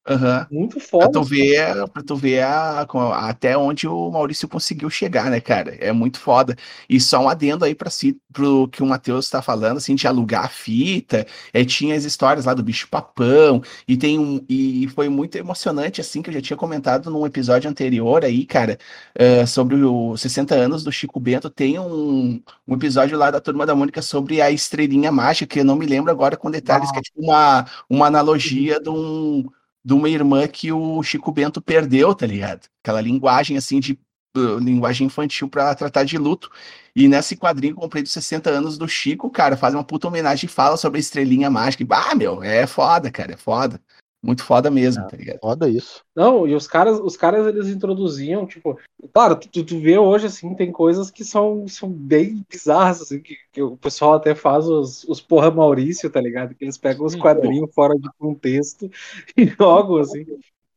[0.08, 0.60] Uhum.
[0.60, 1.10] Muito foda.
[1.10, 5.40] Pra tu ver, pra tu ver a, a, até onde o Maurício conseguiu chegar, né,
[5.40, 5.74] cara?
[5.80, 6.56] É muito foda.
[6.88, 10.06] E só um adendo aí pra si, pro que o Matheus tá falando, assim, de
[10.06, 11.26] alugar a fita.
[11.52, 13.62] É, tinha as histórias lá do bicho papão.
[13.88, 14.44] E tem um.
[14.48, 18.78] E foi muito emocionante, assim, que eu já tinha comentado num episódio anterior aí, cara,
[19.18, 21.50] uh, sobre os 60 anos do Chico Bento.
[21.50, 25.64] Tem um, um episódio lá da Turma da Mônica sobre a estrelinha mágica, que eu
[25.64, 26.92] não me lembro agora com detalhes, ah.
[26.92, 29.46] que é tipo uma, uma analogia de um
[29.86, 32.66] de uma irmã que o Chico Bento perdeu, tá ligado?
[32.82, 33.96] Aquela linguagem assim de
[34.36, 36.50] uh, linguagem infantil para tratar de luto.
[36.94, 40.52] E nesse quadrinho comprei dos 60 anos do Chico, cara, faz uma puta homenagem e
[40.52, 41.86] fala sobre a estrelinha mágica.
[41.88, 43.80] Ah, meu, é foda, cara, é foda.
[44.22, 45.38] Muito foda mesmo, é, tá ligado?
[45.40, 46.02] Foda isso.
[46.14, 48.78] Não, e os caras, os caras eles introduziam, tipo,
[49.12, 53.36] claro, tu, tu vê hoje, assim, tem coisas que são, são bem bizarras, assim, que,
[53.52, 56.54] que o pessoal até faz os, os porra Maurício, tá ligado?
[56.54, 58.90] Que eles pegam os quadrinhos fora de contexto
[59.36, 60.26] e jogam, assim.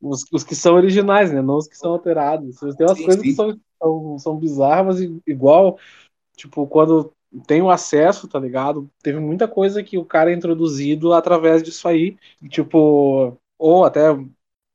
[0.01, 1.41] Os, os que são originais, né?
[1.41, 2.57] Não os que são alterados.
[2.59, 3.29] Tem umas sim, coisas sim.
[3.29, 5.77] que são, são, são bizarras, igual,
[6.35, 7.11] tipo, quando
[7.47, 8.89] tem o acesso, tá ligado?
[9.03, 12.17] Teve muita coisa que o cara é introduzido através disso aí,
[12.49, 14.01] tipo, ou até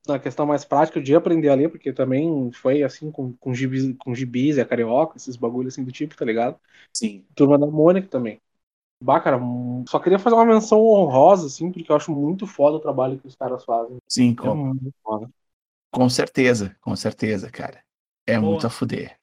[0.07, 3.95] na questão mais prática de aprender a ler, porque também foi assim com, com, gibis,
[3.99, 6.59] com gibis e a carioca, esses bagulhos assim do tipo, tá ligado?
[6.93, 7.25] Sim.
[7.35, 8.41] Turma da Mônica também.
[9.01, 9.39] Bah, cara,
[9.89, 13.27] só queria fazer uma menção honrosa, assim, porque eu acho muito foda o trabalho que
[13.27, 13.99] os caras fazem.
[14.09, 15.27] Sim, é com, é
[15.91, 17.83] com certeza, com certeza, cara.
[18.27, 18.53] É Boa.
[18.53, 19.19] muito a fuder.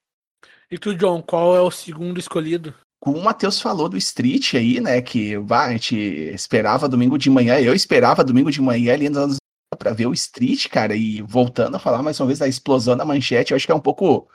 [0.69, 2.73] E tu, John, qual é o segundo escolhido?
[3.01, 5.01] Como o Matheus falou do Street aí, né?
[5.01, 9.17] Que bah, a gente esperava domingo de manhã, eu esperava domingo de manhã ali nos
[9.17, 9.37] anos
[9.77, 13.03] para ver o Street, cara, e voltando a falar mais uma vez da explosão da
[13.03, 14.29] manchete, eu acho que é um pouco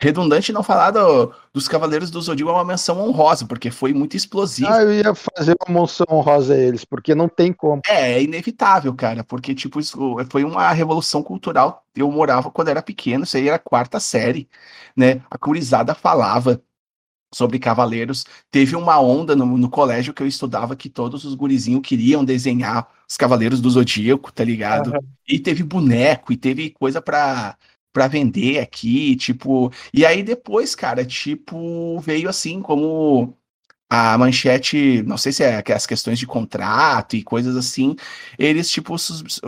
[0.00, 4.16] redundante não falar do, dos Cavaleiros do Zodíaco é uma menção honrosa, porque foi muito
[4.16, 4.72] explosivo.
[4.72, 7.82] Ah, eu ia fazer uma menção honrosa a eles, porque não tem como.
[7.86, 11.84] É, é inevitável, cara, porque, tipo, isso foi uma revolução cultural.
[11.94, 14.48] Eu morava quando era pequeno, isso aí era a quarta série,
[14.96, 15.20] né?
[15.30, 16.62] A curizada falava
[17.32, 18.24] sobre cavaleiros.
[18.50, 22.88] Teve uma onda no, no, colégio que eu estudava que todos os gurizinhos queriam desenhar
[23.08, 24.92] os cavaleiros do Zodíaco, tá ligado?
[24.92, 25.00] Uhum.
[25.28, 27.56] E teve boneco, e teve coisa pra,
[27.92, 29.72] pra vender aqui, tipo.
[29.92, 33.36] E aí depois, cara, tipo, veio assim como.
[33.92, 37.96] A manchete, não sei se é as questões de contrato e coisas assim,
[38.38, 38.94] eles, tipo,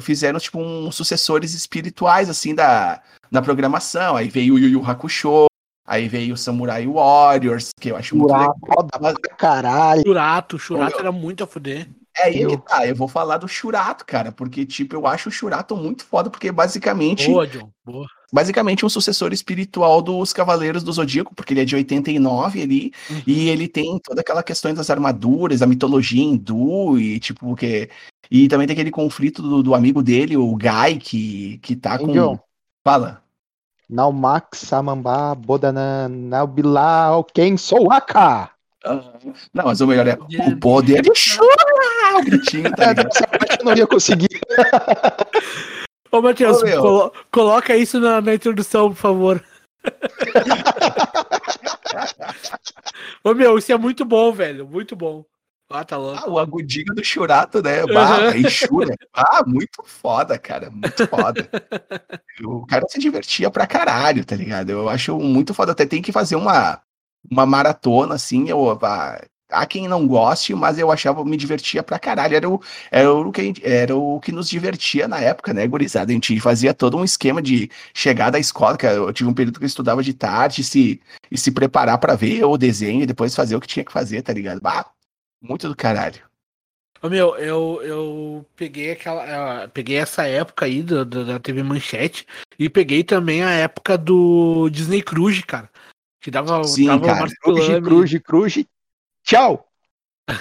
[0.01, 4.17] fizeram, tipo, uns sucessores espirituais, assim, da, da programação.
[4.17, 5.47] Aí veio o Yu Yu Hakusho,
[5.93, 8.89] Aí veio o Samurai Warriors, que eu acho Churato, muito legal.
[8.99, 10.03] Foda caralho.
[10.07, 11.87] Churato, Churato era muito a fuder.
[12.17, 15.33] É aí que tá, eu vou falar do Churato, cara, porque, tipo, eu acho o
[15.33, 17.29] Churato muito foda, porque basicamente.
[17.29, 18.07] Boa, John, boa.
[18.33, 23.23] Basicamente um sucessor espiritual dos Cavaleiros do Zodíaco, porque ele é de 89 ali, uhum.
[23.27, 27.91] e ele tem toda aquela questão das armaduras, da mitologia hindu, e tipo, que.
[28.31, 32.13] E também tem aquele conflito do, do amigo dele, o Guy, que, que tá com.
[32.13, 32.39] John.
[32.83, 33.22] Fala.
[33.93, 38.49] Naumak Samamba Bodana Naubilao Ken Souaka.
[38.87, 40.17] Uh, não, mas o melhor é
[40.49, 42.17] o poder de chorar!
[42.17, 44.41] O gritinho, tá Essa parte eu não ia conseguir.
[46.11, 49.45] Ô, Matheus, colo coloca isso na, na, introdução, por favor.
[53.23, 54.67] Ô, meu, isso é muito bom, velho.
[54.67, 55.25] Muito bom.
[55.73, 55.97] Ah, tá.
[55.97, 57.87] Ah, o agudinho do Churato, né?
[57.87, 58.51] Bah, uhum.
[58.51, 58.95] Shura.
[59.13, 60.71] Ah, muito foda, cara.
[60.71, 61.49] Muito foda.
[62.45, 64.71] o cara se divertia pra caralho, tá ligado?
[64.71, 65.73] Eu acho muito foda.
[65.73, 66.81] Até tem que fazer uma,
[67.31, 68.51] uma maratona, assim.
[68.51, 69.19] Eu, ah,
[69.53, 72.37] há quem não goste, mas eu achava, me divertia pra caralho.
[72.37, 76.11] Era o, era o, que, era o que nos divertia na época, né, gurizada?
[76.11, 79.59] A gente fazia todo um esquema de chegar da escola, que eu tive um período
[79.59, 83.35] que eu estudava de tarde se, e se preparar para ver o desenho e depois
[83.35, 84.61] fazer o que tinha que fazer, tá ligado?
[84.61, 84.87] Bah,
[85.43, 86.23] muito do caralho.
[87.03, 89.65] Ô, meu, eu, eu peguei aquela.
[89.65, 92.25] Uh, peguei essa época aí da, da, TV Manchete
[92.57, 95.69] e peguei também a época do Disney Cruise, cara.
[96.21, 96.63] Que dava.
[96.63, 97.31] Sim, dava cara.
[97.43, 98.69] Cruise, Cruise, Cruise.
[99.25, 99.69] Tchau!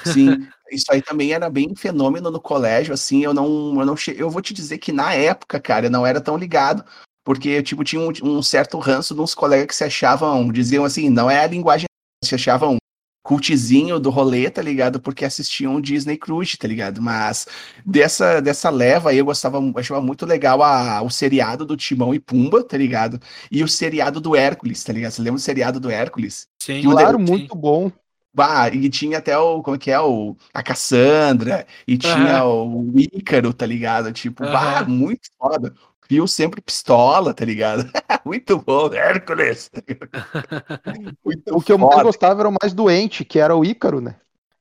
[0.06, 4.16] Sim, isso aí também era bem fenômeno no colégio, assim, eu não, eu não che...
[4.18, 6.86] eu vou te dizer que na época, cara, eu não era tão ligado,
[7.24, 11.10] porque, tipo, tinha um, um certo ranço de uns colegas que se achavam, diziam assim,
[11.10, 11.88] não é a linguagem,
[12.24, 12.78] se achavam
[13.24, 15.00] cultizinho do rolê, tá ligado?
[15.00, 17.02] Porque assistiam Disney Cruise, tá ligado?
[17.02, 17.48] Mas
[17.86, 22.20] dessa, dessa leva aí eu gostava, achava muito legal a, o seriado do Timão e
[22.20, 23.20] Pumba, tá ligado?
[23.52, 25.12] E o seriado do Hércules, tá ligado?
[25.12, 26.48] Você lembra do seriado do Hércules?
[26.60, 27.92] Sim, claro, muito bom.
[28.34, 32.94] Bah, e tinha até o, como é que é, o, a Cassandra, e tinha uhum.
[32.96, 34.14] o Ícaro, tá ligado?
[34.14, 34.54] Tipo, uhum.
[34.54, 35.74] bah, muito foda.
[36.12, 37.90] Fio sempre pistola, tá ligado?
[38.26, 39.72] muito bom, Hércules.
[41.24, 44.16] muito o que eu mais gostava era o mais doente, que era o Ícaro, né?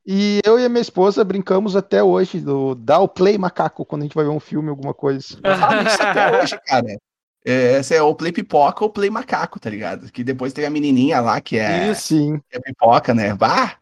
[0.06, 4.02] E eu e a minha esposa brincamos até hoje do dar o play macaco quando
[4.02, 5.40] a gente vai ver um filme, alguma coisa.
[5.42, 6.86] Ah, isso até hoje, cara.
[7.44, 10.12] É, esse é o Play Pipoca ou Play Macaco, tá ligado?
[10.12, 12.38] Que depois tem a menininha lá que é, Sim.
[12.48, 13.34] Que é pipoca, né?
[13.34, 13.76] Bah,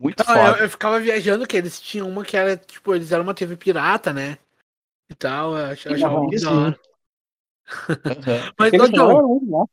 [0.00, 0.58] muito Não, foda.
[0.58, 3.56] Eu, eu, ficava viajando que eles tinham uma que era, tipo, eles eram uma TV
[3.56, 4.38] pirata, né?
[5.08, 6.80] E tal, eu achava, achava muito da hora.
[7.68, 8.52] Uhum.
[8.58, 9.68] Mas, ô, John,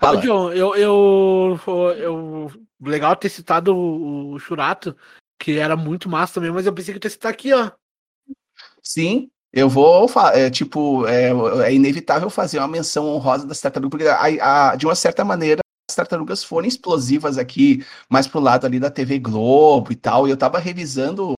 [0.00, 0.20] Fala.
[0.22, 1.60] John, eu, eu,
[1.98, 4.96] eu, legal ter citado o, o Churato,
[5.38, 7.70] que era muito massa também, mas eu pensei que eu ia citar aqui, ó.
[8.82, 11.30] Sim, eu vou, é, tipo, é,
[11.66, 15.60] é, inevitável fazer uma menção honrosa das tartarugas, porque a, a, de uma certa maneira
[15.88, 20.30] as tartarugas foram explosivas aqui, mais pro lado ali da TV Globo e tal, e
[20.30, 21.34] eu tava revisando,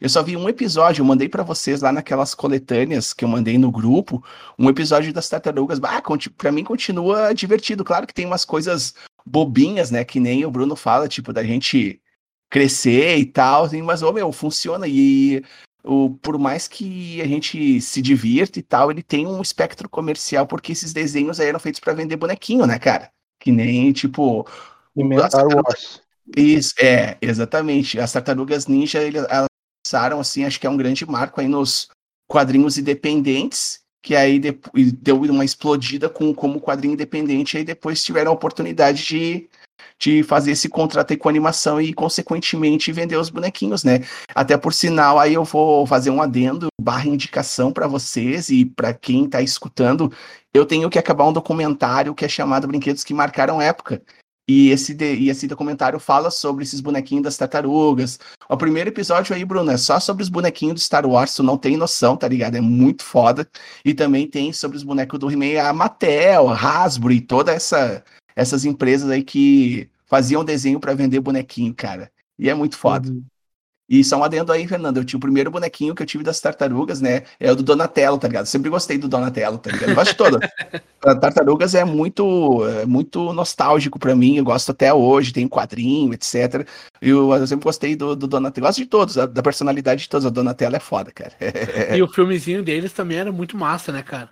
[0.00, 3.58] eu só vi um episódio, eu mandei para vocês lá naquelas coletâneas que eu mandei
[3.58, 4.24] no grupo,
[4.58, 6.02] um episódio das tartarugas, ah,
[6.36, 10.76] pra mim continua divertido, claro que tem umas coisas bobinhas, né, que nem o Bruno
[10.76, 12.00] fala, tipo, da gente
[12.50, 15.42] crescer e tal, assim, mas, ô, meu, funciona, e
[15.84, 20.46] o, por mais que a gente se divirta e tal, ele tem um espectro comercial,
[20.46, 23.10] porque esses desenhos aí eram feitos para vender bonequinho, né, cara?
[23.38, 24.46] Que nem, tipo.
[25.28, 26.02] Star Wars.
[26.36, 27.98] Isso, é, exatamente.
[27.98, 29.00] As tartarugas ninja,
[29.88, 31.88] lançaram, assim, acho que é um grande marco aí nos
[32.28, 38.30] quadrinhos independentes, que aí deu uma explodida com como quadrinho independente, e aí depois tiveram
[38.30, 39.48] a oportunidade de
[40.00, 44.00] de fazer esse contrato aí com animação e, consequentemente, vender os bonequinhos, né?
[44.32, 48.94] Até por sinal, aí eu vou fazer um adendo, barra indicação para vocês e para
[48.94, 50.12] quem está escutando.
[50.54, 54.00] Eu tenho que acabar um documentário que é chamado Brinquedos que Marcaram Época.
[54.48, 58.18] E esse, e esse documentário fala sobre esses bonequinhos das tartarugas.
[58.48, 61.58] O primeiro episódio aí, Bruno, é só sobre os bonequinhos do Star Wars, tu não
[61.58, 62.56] tem noção, tá ligado?
[62.56, 63.46] É muito foda.
[63.84, 68.02] E também tem sobre os bonecos do He-Man, a Mattel, a Hasbro e toda essa
[68.34, 72.10] essas empresas aí que faziam desenho para vender bonequinho, cara.
[72.38, 73.10] E é muito foda.
[73.10, 73.22] Uhum.
[73.88, 74.98] E só um adendo aí, Fernando.
[74.98, 77.22] Eu tinha o primeiro bonequinho que eu tive das tartarugas, né?
[77.40, 78.44] É o do Donatello, tá ligado?
[78.44, 79.88] Sempre gostei do Donatello, tá ligado?
[79.88, 80.50] Eu gosto de todas.
[81.20, 84.36] tartarugas é muito, é muito nostálgico para mim.
[84.36, 86.68] Eu gosto até hoje, tem quadrinho, etc.
[87.00, 88.66] Eu, eu sempre gostei do, do Donatello.
[88.66, 90.26] Gosto de todos, da personalidade de todos.
[90.26, 91.32] O Donatello é foda, cara.
[91.96, 94.30] e o filmezinho deles também era muito massa, né, cara?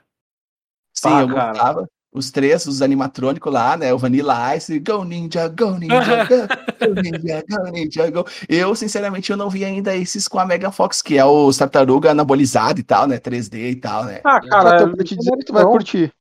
[0.92, 1.48] Sim, ah, eu cara.
[1.52, 3.92] gostava os três, os animatrônicos lá, né?
[3.92, 8.24] O Vanilla Ice, Go Ninja, Go Ninja, Go, go Ninja, Go Ninja, Go.
[8.48, 12.12] Eu, sinceramente, eu não vi ainda esses com a Mega Fox, que é o Tartaruga
[12.12, 13.18] anabolizado e tal, né?
[13.18, 14.20] 3D e tal, né?
[14.24, 16.12] Ah, cara, eu tô pra te dizer que tu vai curtir.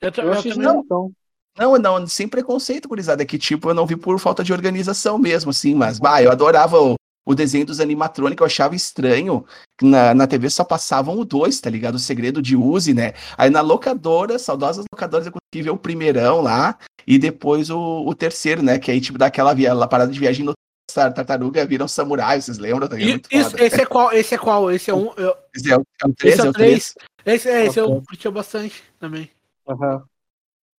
[0.00, 1.12] Eu, eu, não, então.
[1.58, 5.16] Não, não, sem preconceito, gurizada, é que tipo, eu não vi por falta de organização
[5.16, 9.44] mesmo, assim, mas, bah, eu adorava o, o desenho dos animatrônicos, eu achava estranho.
[9.82, 11.96] Na, na TV só passavam o dois, tá ligado?
[11.96, 13.14] O segredo de Uzi, né?
[13.36, 18.14] Aí na locadora, saudosas locadoras, eu consegui ver o primeirão lá, e depois o, o
[18.14, 18.78] terceiro, né?
[18.78, 20.54] Que aí, tipo, daquela via, parada de viagem no
[20.94, 22.88] tartaruga viram samurai, vocês lembram?
[22.88, 24.12] Tá isso, esse é qual?
[24.12, 24.70] Esse é qual?
[24.70, 25.12] Esse é um.
[25.16, 25.36] Eu...
[25.54, 26.94] Esse é o, é o 3, esse é o 3.
[27.26, 29.28] Esse, é, esse eu curti bastante também.
[29.66, 30.00] Uhum.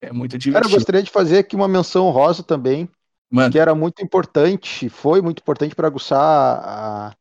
[0.00, 0.54] É muito divertido.
[0.54, 2.88] Cara, eu gostaria de fazer aqui uma menção rosa também
[3.30, 3.50] Mano.
[3.50, 7.16] que era muito importante, foi muito importante para aguçar a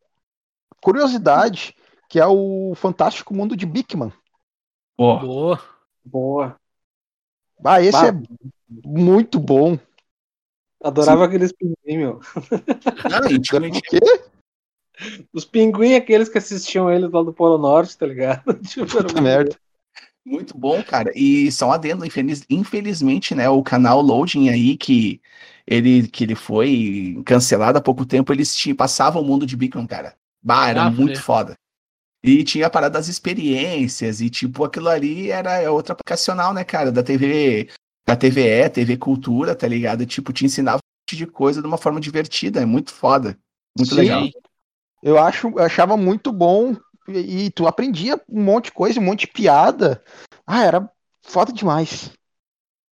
[0.82, 1.76] curiosidade,
[2.08, 4.14] que é o Fantástico Mundo de Bickman.
[4.98, 5.20] Boa.
[5.20, 5.62] Boa.
[6.04, 6.60] Boa.
[7.64, 8.08] Ah, esse bah.
[8.08, 8.14] é
[8.86, 9.78] muito bom.
[10.84, 11.28] Adorava Sim.
[11.28, 12.20] aqueles pinguim, meu.
[13.10, 14.00] Não, o quê?
[15.34, 18.54] Os pinguim, aqueles que assistiam eles lá do Polo Norte, tá ligado?
[18.64, 19.58] Tipo, Puta merda.
[20.24, 21.12] Muito bom, cara.
[21.16, 25.22] E só adendo, infeliz, infelizmente, né, o canal Loading aí, que
[25.68, 29.88] ele, que ele foi cancelado há pouco tempo, eles te, passavam o mundo de Beacon,
[29.88, 30.16] cara.
[30.42, 31.56] Bah, era ah, muito foda.
[32.24, 36.64] E tinha a parada das experiências, e tipo, aquilo ali era é outra aplicacional, né,
[36.64, 37.70] cara, da TV,
[38.06, 40.06] da TVE, TV Cultura, tá ligado?
[40.06, 43.38] Tipo, te ensinava um monte de coisa de uma forma divertida, é muito foda.
[43.78, 44.02] Muito Sim.
[44.02, 44.30] legal.
[45.04, 46.76] Eu acho, eu achava muito bom
[47.08, 50.04] e, e tu aprendia um monte de coisa, um monte de piada.
[50.46, 50.90] Ah, era
[51.22, 52.12] foda demais.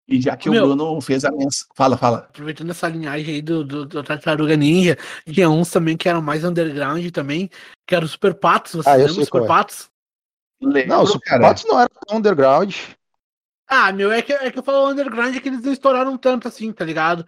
[0.07, 1.67] E já que Meu, o Bruno fez a mensagem.
[1.75, 2.17] Fala, fala.
[2.17, 6.43] Aproveitando essa linhagem aí do, do, do, Tartaruga Ninja, tinha uns também que eram mais
[6.43, 7.49] underground também,
[7.87, 8.73] que eram Super Patos.
[8.73, 9.47] Você ah, lembra Super é.
[9.47, 9.89] Patos?
[10.61, 11.41] Lembro, não, Super cara.
[11.41, 12.75] Patos não era tão underground.
[13.67, 16.47] Ah, meu, é que, é que eu falo underground é que eles não estouraram tanto
[16.47, 17.25] assim, tá ligado?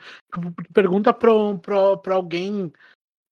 [0.74, 2.72] Pergunta pra, pra, pra alguém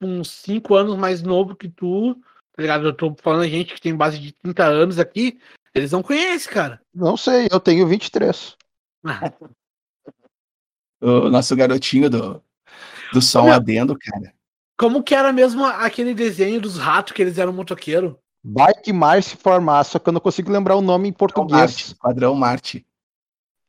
[0.01, 2.15] uns 5 anos mais novo que tu,
[2.55, 2.87] tá ligado?
[2.87, 5.37] Eu tô falando a gente que tem base de 30 anos aqui,
[5.75, 6.81] eles não conhecem, cara.
[6.93, 8.55] Não sei, eu tenho 23.
[11.05, 12.41] O nosso garotinho do,
[13.11, 14.33] do sol Meu, adendo, cara.
[14.77, 18.17] Como que era mesmo aquele desenho dos ratos que eles eram motoqueiro?
[18.41, 21.93] Bike Mars Formar, só que eu não consigo lembrar o nome em português.
[22.01, 22.85] Padrão Marte.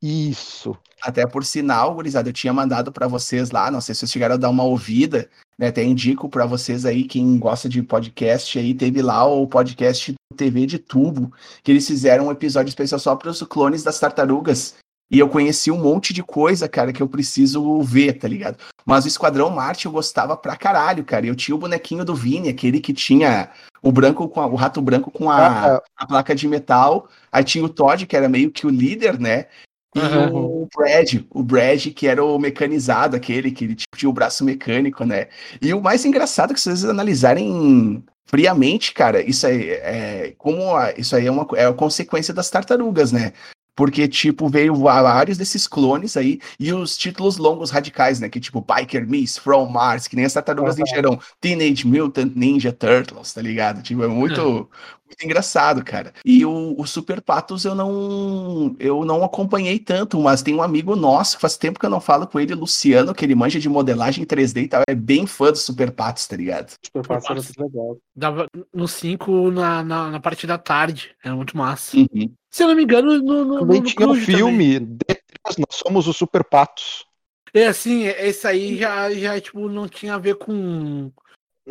[0.01, 0.77] Isso.
[1.03, 4.35] Até por sinal, gurizada, eu tinha mandado para vocês lá, não sei se vocês chegaram
[4.35, 5.29] a dar uma ouvida,
[5.59, 5.69] né?
[5.69, 10.67] Até indico para vocês aí, quem gosta de podcast aí, teve lá o podcast TV
[10.67, 11.33] de Tubo,
[11.63, 14.75] que eles fizeram um episódio especial só para os clones das tartarugas.
[15.11, 18.59] E eu conheci um monte de coisa, cara, que eu preciso ver, tá ligado?
[18.85, 21.27] Mas o Esquadrão Marte eu gostava pra caralho, cara.
[21.27, 23.51] Eu tinha o bonequinho do Vini, aquele que tinha
[23.83, 25.83] o branco com a, o rato branco com a, é.
[25.97, 27.09] a placa de metal.
[27.31, 29.47] Aí tinha o Todd, que era meio que o líder, né?
[29.95, 30.63] E uhum.
[30.63, 34.45] o Brad, o Brad, que era o mecanizado, aquele que ele tipo, tinha o braço
[34.45, 35.29] mecânico, né?
[35.63, 40.75] E o mais engraçado é que se vocês analisarem friamente, cara, isso aí é como
[40.75, 43.33] a, isso aí é uma é a consequência das tartarugas, né?
[43.77, 48.29] Porque, tipo, veio vários desses clones aí e os títulos longos radicais, né?
[48.29, 50.85] Que, tipo, Biker Miss, From Mars, que nem as tartarugas uhum.
[50.85, 53.83] ninja Teenage Mutant Ninja Turtles, tá ligado?
[53.83, 54.67] Tipo, é muito, uhum.
[55.15, 56.13] Muito engraçado, cara.
[56.25, 60.97] E o, o, Super Patos eu não eu não acompanhei tanto, mas tem um amigo
[60.97, 63.69] nosso, que faz tempo que eu não falo com ele, Luciano, que ele manja de
[63.69, 66.75] modelagem 3D e tal, é bem fã do Super Patos, tá ligado?
[66.85, 67.99] Super Patos era muito legal.
[68.15, 71.97] Dava no 5 na, na, na parte da tarde, era muito massa.
[71.97, 72.33] Uhum.
[72.51, 76.17] Se eu não me engano, no, no, também no tinha um filme, nós somos os
[76.17, 77.05] Super Patos.
[77.53, 81.13] É assim, esse aí já, já tipo, não tinha a ver com,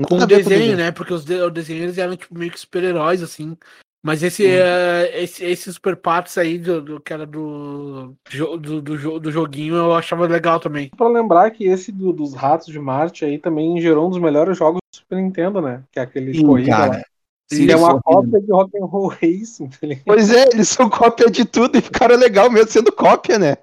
[0.07, 0.91] com o desenho, né?
[0.91, 3.57] Porque os, de, os desenhos eram tipo, meio que super-heróis, assim.
[4.05, 8.13] Mas esse, uh, esse, esse Super Patos aí, do, do, que era do,
[8.59, 10.89] do, do, do, joguinho, eu achava legal também.
[10.89, 14.57] Pra lembrar que esse do, dos Ratos de Marte aí também gerou um dos melhores
[14.57, 15.83] jogos do Super Nintendo, né?
[15.89, 16.97] Que é aquele Sim, corrida cara.
[16.97, 17.03] lá.
[17.49, 21.29] Sim, é uma cópia de Rock and Roll Racing, tá Pois é, eles são cópia
[21.29, 23.57] de tudo e ficaram legal mesmo sendo cópia, né?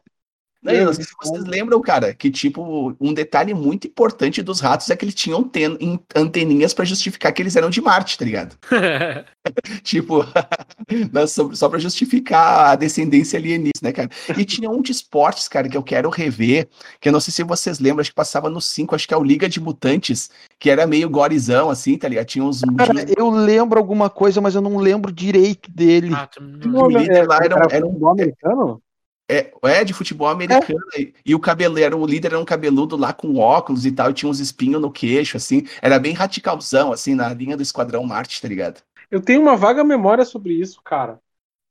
[0.63, 4.91] Não, não sei se vocês lembram, cara, que tipo, um detalhe muito importante dos ratos
[4.91, 5.79] é que eles tinham ten
[6.15, 8.57] anteninhas para justificar que eles eram de Marte, tá ligado?
[9.83, 10.23] tipo,
[11.55, 14.11] só, para justificar a descendência alienígena, né, cara?
[14.37, 16.69] E tinha um de esportes, cara, que eu quero rever,
[17.01, 19.17] que eu não sei se vocês lembram, acho que passava no 5, acho que é
[19.17, 22.27] o Liga de Mutantes, que era meio gorizão, assim, tá ligado?
[22.27, 22.61] Tinha uns.
[22.77, 26.11] Cara, eu lembro alguma coisa, mas eu não lembro direito dele.
[26.13, 28.09] Ah, o líder lá era, era um.
[28.11, 28.83] americano?
[29.31, 30.81] É, é de futebol americano.
[30.99, 31.12] É.
[31.24, 34.28] E o cabeleiro, o líder era um cabeludo lá com óculos e tal, e tinha
[34.28, 35.64] uns espinhos no queixo, assim.
[35.81, 38.83] Era bem radicalzão, assim, na linha do Esquadrão Marte, tá ligado?
[39.09, 41.20] Eu tenho uma vaga memória sobre isso, cara.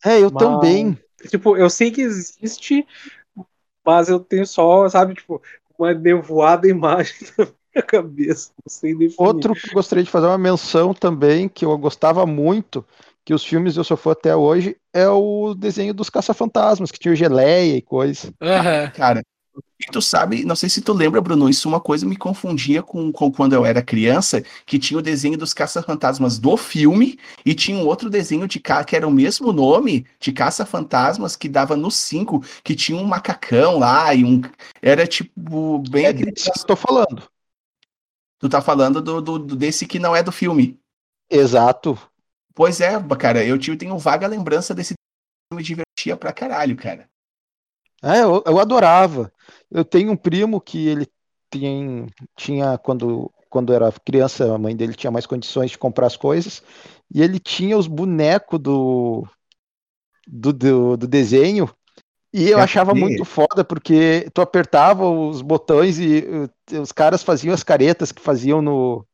[0.05, 0.97] É, eu mas, também.
[1.27, 2.87] Tipo, eu sei que existe,
[3.85, 5.41] mas eu tenho só, sabe, tipo,
[5.77, 8.51] uma nevoada imagem na minha cabeça.
[8.65, 9.15] Não sei definir.
[9.17, 12.85] Outro que eu gostaria de fazer uma menção também, que eu gostava muito,
[13.25, 17.13] que os filmes eu só for até hoje é o desenho dos caça-fantasmas, que tinha
[17.13, 18.27] o geleia e coisa.
[18.41, 18.91] Uhum.
[18.95, 19.23] Cara,
[19.79, 23.11] e tu sabe, não sei se tu lembra, Bruno, isso uma coisa me confundia com,
[23.11, 27.77] com quando eu era criança, que tinha o desenho dos caça-fantasmas do filme e tinha
[27.77, 32.43] um outro desenho de que era o mesmo nome, de caça-fantasmas, que dava no 5,
[32.63, 34.41] que tinha um macacão lá e um.
[34.81, 36.05] Era tipo bem.
[36.07, 37.23] É desse que estou falando.
[38.37, 40.77] Tu tá falando do, do, do, desse que não é do filme.
[41.29, 41.97] Exato.
[42.59, 44.93] Pois é, cara, eu tenho vaga lembrança desse
[45.53, 47.09] me divertia pra caralho, cara.
[48.03, 49.31] É, eu, eu adorava.
[49.71, 51.07] Eu tenho um primo que ele
[51.49, 56.17] tem, tinha, quando, quando era criança, a mãe dele tinha mais condições de comprar as
[56.17, 56.61] coisas,
[57.09, 59.25] e ele tinha os bonecos do,
[60.27, 61.73] do, do, do desenho,
[62.33, 66.25] e eu é achava muito foda, porque tu apertava os botões e
[66.73, 69.07] os caras faziam as caretas que faziam no,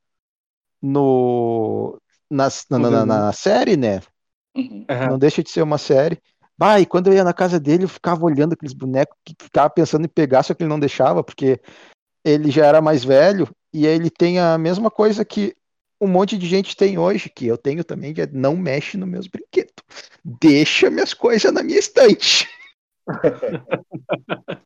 [0.82, 2.02] no,
[2.36, 4.02] na, na, na, na série, né?
[4.56, 4.86] Uhum.
[4.88, 6.20] Não deixa de ser uma série.
[6.58, 9.70] Bah, e quando eu ia na casa dele, eu ficava olhando aqueles bonecos, que ficava
[9.70, 11.60] pensando em pegar, só que ele não deixava, porque
[12.24, 15.56] ele já era mais velho, e ele tem a mesma coisa que
[16.00, 19.28] um monte de gente tem hoje, que eu tenho também, de não mexe nos meus
[19.28, 19.74] brinquedos.
[20.24, 22.48] Deixa minhas coisas na minha estante.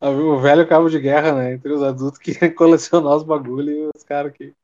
[0.00, 1.54] o velho cabo de guerra, né?
[1.54, 4.54] Entre os adultos que colecionar os bagulhos e os caras que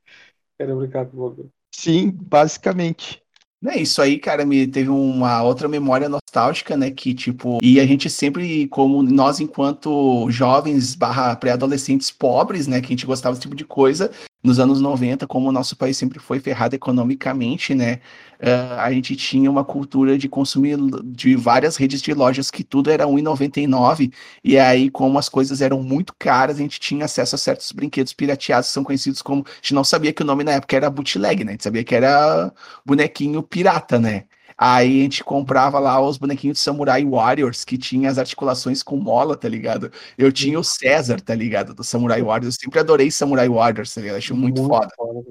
[0.57, 1.51] querem brincar com o bagulho.
[1.71, 3.23] Sim, basicamente.
[3.65, 6.91] É, isso aí, cara, me teve uma outra memória nostálgica, né?
[6.91, 12.79] Que, tipo, e a gente sempre, como nós, enquanto jovens barra pré-adolescentes pobres, né?
[12.79, 14.11] Que a gente gostava desse tipo de coisa,
[14.43, 17.99] nos anos 90, como o nosso país sempre foi ferrado economicamente, né?
[18.39, 22.91] Uh, a gente tinha uma cultura de consumir de várias redes de lojas que tudo
[22.91, 24.13] era R$1,99.
[24.43, 28.13] E aí, como as coisas eram muito caras, a gente tinha acesso a certos brinquedos
[28.13, 29.43] pirateados que são conhecidos como.
[29.47, 31.51] A gente não sabia que o nome na época era bootleg, né?
[31.51, 32.53] A gente sabia que era
[32.85, 34.25] bonequinho pirata, né?
[34.57, 38.97] Aí a gente comprava lá os bonequinhos de Samurai Warriors, que tinha as articulações com
[38.97, 39.91] mola, tá ligado?
[40.17, 41.75] Eu tinha o César, tá ligado?
[41.75, 42.55] Do Samurai Warriors.
[42.55, 44.17] Eu sempre adorei Samurai Warriors, tá ligado?
[44.17, 44.89] Acho muito, muito foda.
[44.97, 45.21] foda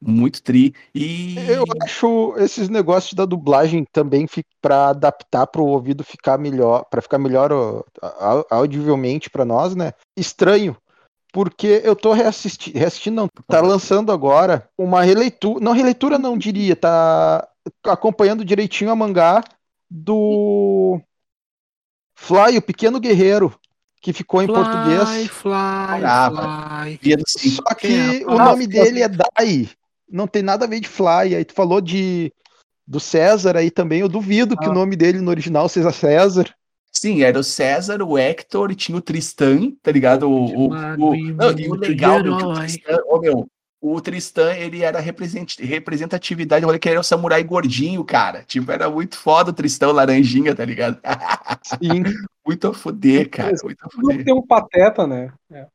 [0.00, 0.74] muito tri.
[0.94, 4.26] E eu acho esses negócios da dublagem também
[4.60, 7.50] para adaptar para o ouvido ficar melhor, para ficar melhor
[8.50, 9.92] audivelmente para nós, né?
[10.16, 10.76] Estranho,
[11.32, 16.74] porque eu tô reassistindo, reassistindo não, tá lançando agora uma releitura, não releitura não diria,
[16.74, 17.46] tá
[17.84, 19.42] acompanhando direitinho a mangá
[19.90, 21.00] do
[22.14, 23.54] Fly, o Pequeno Guerreiro,
[24.00, 25.08] que ficou em fly, português.
[25.08, 26.00] Fly, fly.
[27.26, 29.68] Só que o nome dele é Dai,
[30.10, 31.36] não tem nada a ver de Fly.
[31.36, 32.32] Aí tu falou de
[32.86, 34.62] do César aí também, eu duvido ah.
[34.62, 36.54] que o nome dele no original seja César.
[36.90, 40.28] Sim, era o César, o Hector e tinha o Tristan, tá ligado?
[40.28, 43.48] O, o, o, não, e o legal, meu, o Tristan, oh, meu,
[43.80, 48.42] o Tristan, ele era representatividade, olha que ele era o samurai gordinho, cara.
[48.42, 50.98] Tipo, era muito foda o Tristão laranjinha, tá ligado?
[51.62, 52.02] Sim.
[52.44, 53.54] muito a fuder, cara.
[53.62, 54.24] Muito a fuder.
[54.24, 55.32] tem um pateta, né?
[55.52, 55.66] É.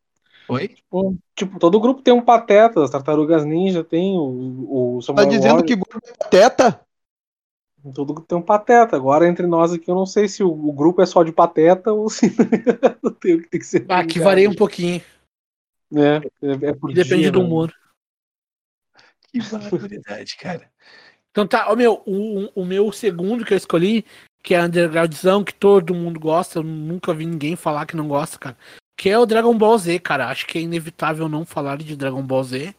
[0.49, 0.68] Oi?
[0.68, 5.32] Tipo, tipo, todo grupo tem um pateta, as tartarugas ninja tem o, o Samurai Tá
[5.32, 5.66] dizendo Warrior.
[5.66, 6.82] que grupo é pateta?
[7.91, 8.95] Todo grupo tem um pateta.
[8.95, 11.91] Agora, entre nós aqui, eu não sei se o, o grupo é só de pateta
[11.91, 12.29] ou se
[13.19, 13.86] tem, tem que ser.
[13.89, 15.01] Ah, que varia um pouquinho.
[15.93, 17.45] É, é, é Depende dia, do né?
[17.45, 17.73] humor.
[19.27, 20.71] Que barbaridade, cara.
[21.31, 24.05] Então tá, o meu, o, o meu segundo que eu escolhi,
[24.41, 28.38] que é undergroundzão, que todo mundo gosta, eu nunca vi ninguém falar que não gosta,
[28.38, 28.57] cara.
[28.95, 30.29] Que é o Dragon Ball Z, cara.
[30.29, 32.75] Acho que é inevitável não falar de Dragon Ball Z.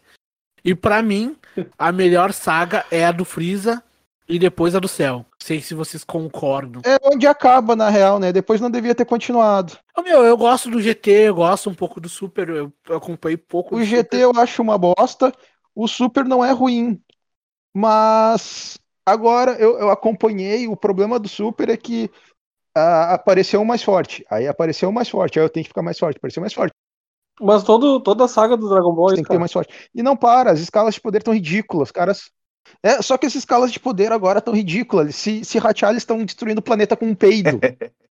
[0.65, 1.37] E para mim,
[1.77, 3.83] a melhor saga é a do Freeza
[4.29, 5.25] e depois a do Céu.
[5.39, 6.81] Sei se vocês concordam.
[6.85, 8.33] É onde acaba, na real, né?
[8.33, 9.79] Depois não devia ter continuado.
[9.97, 13.77] Ô, meu, eu gosto do GT, eu gosto um pouco do Super, eu acompanhei pouco.
[13.77, 14.21] O GT Super.
[14.21, 15.33] eu acho uma bosta.
[15.75, 17.01] O Super não é ruim,
[17.75, 20.69] mas agora eu, eu acompanhei.
[20.69, 22.11] O problema do Super é que
[22.77, 24.25] uh, apareceu mais forte.
[24.31, 25.39] Aí apareceu mais forte.
[25.39, 26.17] Aí eu tenho que ficar mais forte.
[26.17, 26.73] Apareceu mais forte.
[27.41, 29.15] Mas todo, toda a saga do Dragon Ball.
[29.15, 29.91] Tem que ter mais forte.
[29.95, 31.91] E não para, as escalas de poder estão ridículas.
[31.91, 32.31] Caras.
[32.83, 35.15] É, só que as escalas de poder agora estão ridículas.
[35.17, 37.59] Se, se ratear, eles estão destruindo o planeta com um peido.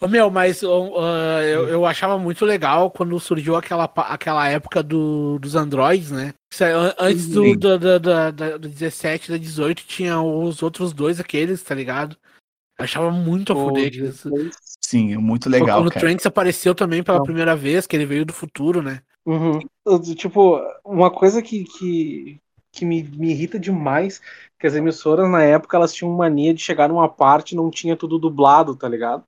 [0.00, 0.68] Ô, meu, mas uh,
[1.44, 6.32] eu, eu achava muito legal quando surgiu aquela, aquela época do, dos androids, né?
[6.98, 11.74] Antes do, do, do, do, do 17, da 18, tinha os outros dois aqueles, tá
[11.74, 12.16] ligado?
[12.78, 13.92] Eu achava muito a fuder.
[14.80, 15.82] Sim, muito legal.
[15.82, 17.24] Quando o Trunks apareceu também pela Não.
[17.24, 19.02] primeira vez, que ele veio do futuro, né?
[19.26, 19.60] Uhum.
[20.16, 22.40] Tipo, uma coisa que, que,
[22.72, 24.20] que me, me irrita demais,
[24.58, 27.96] que as emissoras na época elas tinham mania de chegar numa parte e não tinha
[27.96, 29.24] tudo dublado, tá ligado?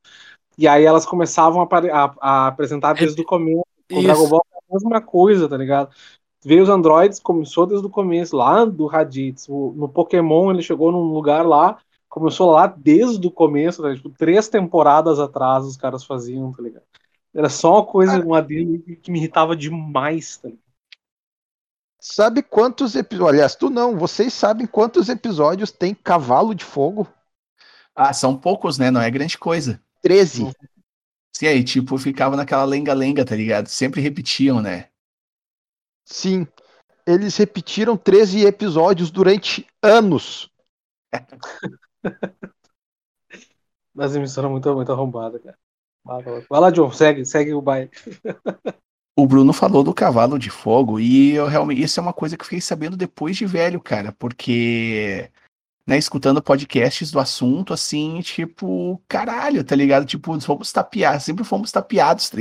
[0.57, 3.65] E aí elas começavam a, a, a apresentar desde o começo.
[3.91, 5.95] O Dragon Ball é a mesma coisa, tá ligado?
[6.45, 9.49] Veio os androids, começou desde o começo, lá do Raditz.
[9.49, 11.79] No Pokémon ele chegou num lugar lá,
[12.09, 13.95] começou lá desde o começo, né?
[13.95, 16.85] tipo, três temporadas atrás os caras faziam, tá ligado?
[17.35, 20.72] Era só uma coisa, uma dele que me irritava demais, tá ligado?
[22.05, 23.29] Sabe quantos episódios?
[23.29, 27.07] Aliás, tu não, vocês sabem quantos episódios tem Cavalo de Fogo?
[27.95, 28.91] Ah, são poucos, né?
[28.91, 29.81] Não é grande coisa.
[30.03, 30.51] 13.
[31.33, 33.69] Sim, aí, tipo, ficava naquela lenga-lenga, tá ligado?
[33.69, 34.89] Sempre repetiam, né?
[36.05, 36.45] Sim.
[37.07, 40.51] Eles repetiram 13 episódios durante anos.
[43.95, 45.57] Mas emissora muito, muito arrombada, cara.
[46.51, 47.93] Vai lá, John, segue, segue o baile.
[49.23, 52.43] O Bruno falou do cavalo de fogo e eu realmente isso é uma coisa que
[52.43, 55.31] eu fiquei sabendo depois de velho, cara, porque
[55.87, 60.05] né, escutando podcasts do assunto, assim, tipo, caralho, tá ligado?
[60.07, 62.39] Tipo, fomos tapeados, sempre fomos tapeados, tá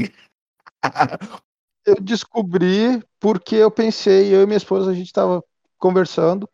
[1.86, 5.44] eu descobri porque eu pensei, eu e minha esposa, a gente tava
[5.78, 6.50] conversando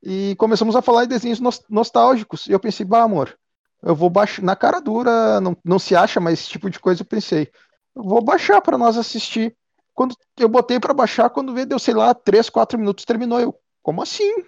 [0.00, 2.46] e começamos a falar de desenhos nostálgicos.
[2.46, 3.36] E eu pensei, bah, amor,
[3.82, 7.02] eu vou baixar, na cara dura, não, não se acha, mas esse tipo de coisa
[7.02, 7.50] eu pensei,
[7.92, 9.56] vou baixar para nós assistir.
[9.94, 13.40] Quando eu botei para baixar, quando veio, deu, sei lá, 3, 4 minutos, terminou.
[13.40, 14.44] Eu, como assim?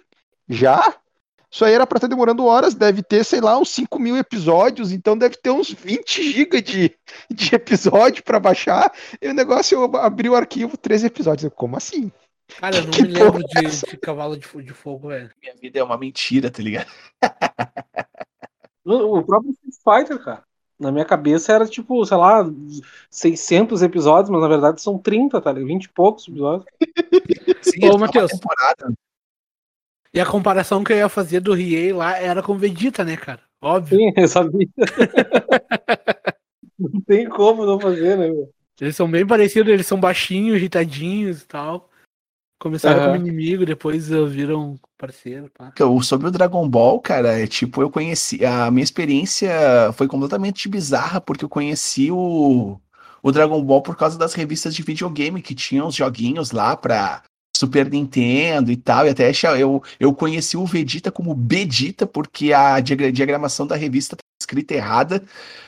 [0.47, 0.95] Já?
[1.51, 4.91] Isso aí era para estar demorando horas, deve ter, sei lá, uns 5 mil episódios,
[4.91, 6.97] então deve ter uns 20 GB de,
[7.31, 8.91] de episódio para baixar.
[9.21, 11.45] E o negócio, eu abri o arquivo, 13 episódios.
[11.45, 12.11] Eu, como assim?
[12.59, 15.31] Cara, eu não que me lembro é de, de, Cavalo de, de Fogo, velho.
[15.41, 16.91] Minha vida é uma mentira, tá ligado?
[18.83, 20.43] o próprio Street Fighter, cara.
[20.77, 22.45] Na minha cabeça era tipo, sei lá,
[23.09, 25.67] 600 episódios, mas na verdade são 30, tá ligado?
[25.67, 26.65] 20 e poucos episódios.
[27.61, 28.31] Sim, Ô, é Matheus.
[28.31, 28.93] temporada.
[30.13, 33.41] E a comparação que eu ia fazer do Riei lá era com Vegeta, né, cara?
[33.61, 33.97] Óbvio.
[33.99, 34.67] Sim, eu sabia.
[36.79, 38.49] não tem como não fazer, né, meu?
[38.79, 41.89] Eles são bem parecidos, eles são baixinhos, irritadinhos e tal.
[42.57, 43.11] Começaram Aham.
[43.13, 45.73] como inimigo, depois viram parceiro, pá.
[45.77, 48.43] Eu- Sobre o Dragon Ball, cara, é tipo, eu conheci.
[48.45, 49.51] A minha experiência
[49.93, 52.79] foi completamente bizarra, porque eu conheci o,
[53.21, 57.23] o Dragon Ball por causa das revistas de videogame que tinham os joguinhos lá pra
[57.55, 59.05] Super Nintendo e tal.
[59.05, 64.15] E até eu, eu conheci o Vegeta como Bedita, porque a diagra- diagramação da revista
[64.45, 65.23] escrita errada,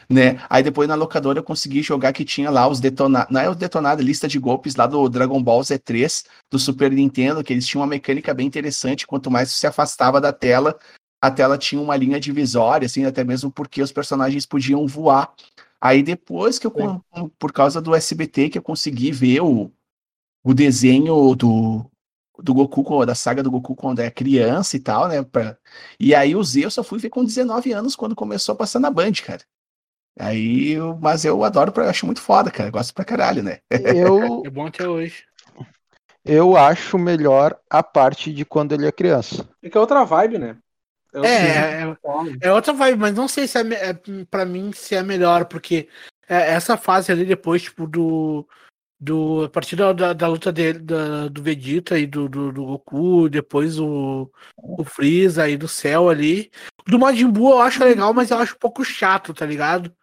[0.10, 0.40] né?
[0.50, 3.34] Aí depois na locadora eu consegui jogar que tinha lá os detonados.
[3.34, 7.44] Não é os detonados, lista de golpes lá do Dragon Ball Z3 do Super Nintendo,
[7.44, 9.08] que eles tinham uma mecânica bem interessante.
[9.08, 10.78] Quanto mais você se afastava da tela,
[11.22, 15.34] a tela tinha uma linha divisória, assim, até mesmo porque os personagens podiam voar.
[15.82, 16.74] Aí depois que eu,
[17.38, 19.72] por causa do SBT, que eu consegui ver o,
[20.44, 21.86] o desenho do,
[22.40, 25.24] do Goku, da saga do Goku quando é criança e tal, né?
[25.24, 25.58] pra-
[26.00, 28.80] E aí o Z eu só fui ver com 19 anos quando começou a passar
[28.80, 29.42] na Band, cara.
[30.20, 32.72] Aí, eu- mas eu adoro, eu acho muito foda, cara.
[32.72, 33.60] Gosto pra caralho, né?
[33.70, 35.24] Eu, É bom até hoje.
[36.26, 39.48] eu acho melhor a parte de quando ele é criança.
[39.62, 40.58] É que é outra vibe, né?
[41.14, 42.30] É, é, fala.
[42.42, 43.94] é outra vibe, mas não sei se é, é
[44.30, 45.88] pra mim se é melhor, porque
[46.28, 48.48] é, essa fase ali depois, tipo, do.
[49.00, 52.66] Do a partir da, da, da luta dele, da- do Vegeta e do, do, do
[52.66, 56.52] Goku, depois o, o Freeza e do Cell ali.
[56.88, 59.96] Do Majin Buu eu acho legal, mas eu acho um pouco chato, tá ligado?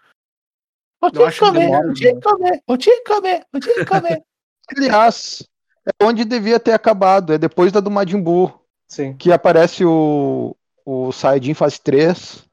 [1.13, 4.23] Eu acho que demora, vou te comer, vou te comer, vou te comer.
[4.75, 5.47] Aliás,
[5.87, 8.51] é onde devia ter acabado, é depois da do Majin Buu,
[8.89, 9.15] Sim.
[9.15, 12.49] que aparece o, o Saiyajin fase 3.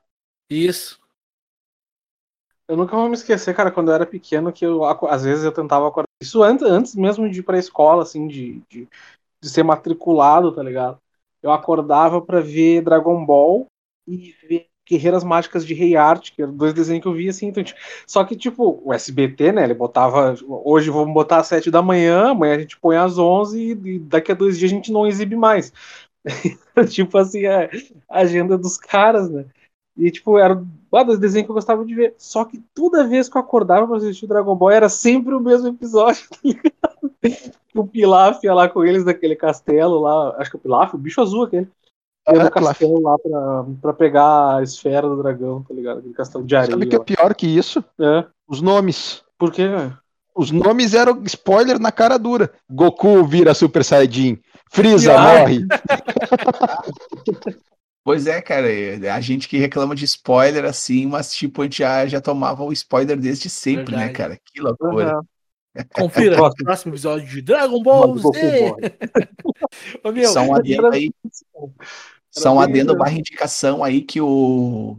[0.50, 1.00] Isso.
[2.68, 5.52] Eu nunca vou me esquecer, cara, quando eu era pequeno, que eu, às vezes eu
[5.54, 6.11] tentava acordar.
[6.22, 8.88] Isso antes, antes mesmo de ir pra escola, assim, de, de,
[9.42, 11.00] de ser matriculado, tá ligado?
[11.42, 13.66] Eu acordava pra ver Dragon Ball
[14.08, 17.48] e ver Guerreiras Mágicas de Rei Art, que eram dois desenhos que eu via, assim.
[17.48, 20.36] Então, tipo, só que, tipo, o SBT, né, ele botava.
[20.48, 24.32] Hoje vamos botar às sete da manhã, amanhã a gente põe às onze e daqui
[24.32, 25.74] a dois dias a gente não exibe mais.
[26.90, 27.70] tipo assim, a
[28.10, 29.46] agenda dos caras, né?
[29.98, 30.62] E, tipo, era
[30.94, 32.16] ah, dos desenhos que eu gostava de ver.
[32.18, 35.40] Só que toda vez que eu acordava pra assistir o Dragon Ball era sempre o
[35.40, 37.42] mesmo episódio, tá ligado?
[37.76, 40.36] O Pilaf ia lá com eles naquele castelo lá.
[40.38, 41.68] Acho que é o Pilaf, o bicho azul aquele.
[42.30, 42.80] Ia É, no Pilaf.
[42.80, 46.00] castelo lá pra, pra pegar a esfera do dragão, tá ligado?
[46.00, 46.72] Aquele castelo de areia.
[46.72, 47.06] Sabe o que é lá.
[47.06, 47.84] pior que isso?
[48.00, 48.26] É.
[48.48, 49.24] Os nomes.
[49.38, 49.98] Por quê, velho?
[50.36, 52.52] Os nomes eram spoiler na cara dura.
[52.70, 54.40] Goku vira Super Saiyajin.
[54.72, 55.40] Freeza Ah.
[55.40, 55.66] morre.
[58.04, 58.68] Pois é, cara,
[59.14, 62.74] a gente que reclama de spoiler assim, mas tipo, a gente já, já tomava o
[62.74, 64.14] spoiler desde sempre, né, Verdade.
[64.14, 64.40] cara?
[64.44, 65.12] Que loucura.
[65.12, 65.22] Aham.
[65.94, 66.58] Confira Próximo.
[66.60, 68.62] no próximo episódio de Dragon Ball Z.
[68.62, 68.82] morre.
[70.04, 71.12] Ô, meu, um adendo aí,
[72.30, 74.98] só um bem adendo barra indicação aí que o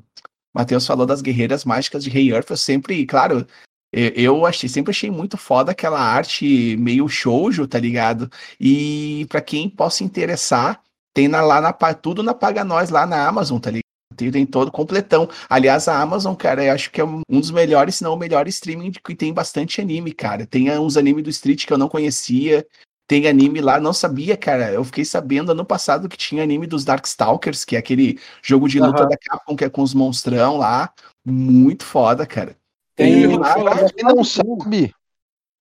[0.55, 3.47] Matheus falou das guerreiras mágicas de Rei Earth, eu sempre, claro,
[3.93, 8.31] eu, eu achei, sempre achei muito foda aquela arte meio shoujo, tá ligado?
[8.59, 10.83] E pra quem possa interessar,
[11.15, 13.83] tem na, lá na tudo na Paga Nós lá na Amazon, tá ligado?
[14.17, 15.29] Tem, tem todo completão.
[15.49, 18.47] Aliás, a Amazon, cara, eu acho que é um dos melhores, se não o melhor
[18.49, 20.47] streaming que tem bastante anime, cara.
[20.47, 22.67] Tem ah, uns animes do Street que eu não conhecia.
[23.07, 24.71] Tem anime lá, não sabia, cara.
[24.71, 28.79] Eu fiquei sabendo ano passado que tinha anime dos Darkstalkers, que é aquele jogo de
[28.79, 29.09] luta Aham.
[29.09, 30.93] da Capcom que é com os monstrão lá.
[31.25, 32.57] Muito foda, cara.
[32.95, 33.55] Tem E o lá-.
[33.55, 34.95] Pra quem não sabe,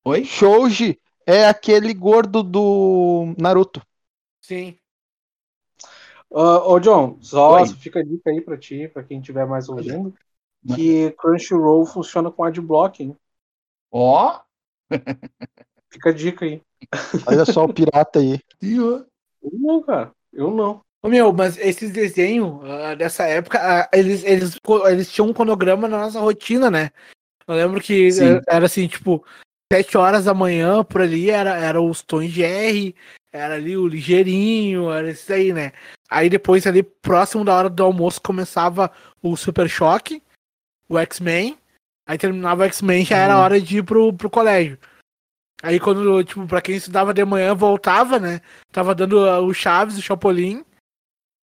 [0.04, 0.26] Oi?
[0.26, 3.82] Shoji é aquele gordo do Naruto.
[4.42, 4.76] Sim.
[6.34, 7.66] Ô, ô, John, só Oi.
[7.76, 10.14] fica a dica aí pra ti, pra quem estiver mais ouvindo,
[10.66, 13.18] que Crunchyroll funciona com adblock, hein?
[13.92, 14.40] Ó.
[15.90, 16.62] Fica a dica aí.
[17.28, 18.40] Olha só o pirata aí.
[18.62, 19.06] Eu
[19.52, 20.14] não, cara.
[20.32, 20.82] Eu não.
[21.04, 24.58] Ô, meu, mas esses desenhos ah, dessa época, ah, eles, eles,
[24.88, 26.92] eles tinham um cronograma na nossa rotina, né?
[27.46, 28.36] Eu lembro que Sim.
[28.38, 29.26] eh, era assim, tipo,
[29.74, 32.96] sete horas da manhã por ali era, era os Tons de R,
[33.32, 35.72] era ali o Ligeirinho, era isso aí, né?
[36.10, 40.22] Aí depois ali, próximo da hora do almoço, começava o Super Choque,
[40.90, 41.58] o X-Men,
[42.06, 43.42] aí terminava o X-Men, já era Uhum.
[43.42, 44.78] hora de ir pro, pro colégio.
[45.64, 48.42] Aí quando, tipo, pra quem estudava de manhã, voltava, né?
[48.72, 50.66] Tava dando ah, o Chaves, o Chapolin,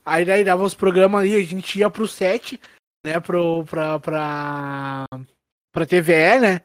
[0.08, 2.58] Aí daí dava os programas ali, a gente ia pro set,
[3.04, 5.04] né, pro, pra, pra,
[5.70, 6.60] pra TVE, né?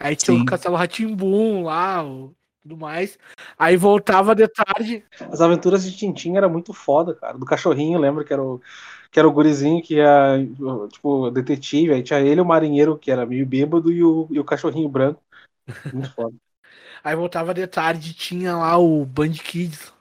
[0.00, 0.42] Aí tinha Sim.
[0.42, 3.18] o Castelo Ratimbum lá, o, tudo mais.
[3.58, 5.04] Aí voltava de tarde.
[5.30, 7.38] As aventuras de Tintin era muito foda, cara.
[7.38, 8.60] Do cachorrinho, lembra que era o
[9.10, 10.36] que era o gurizinho que ia,
[10.90, 14.44] tipo, detetive, aí tinha ele, o marinheiro, que era meio bêbado, e o, e o
[14.44, 15.22] cachorrinho branco.
[15.92, 16.34] Muito foda.
[17.02, 19.92] Aí voltava de tarde tinha lá o Band Kids.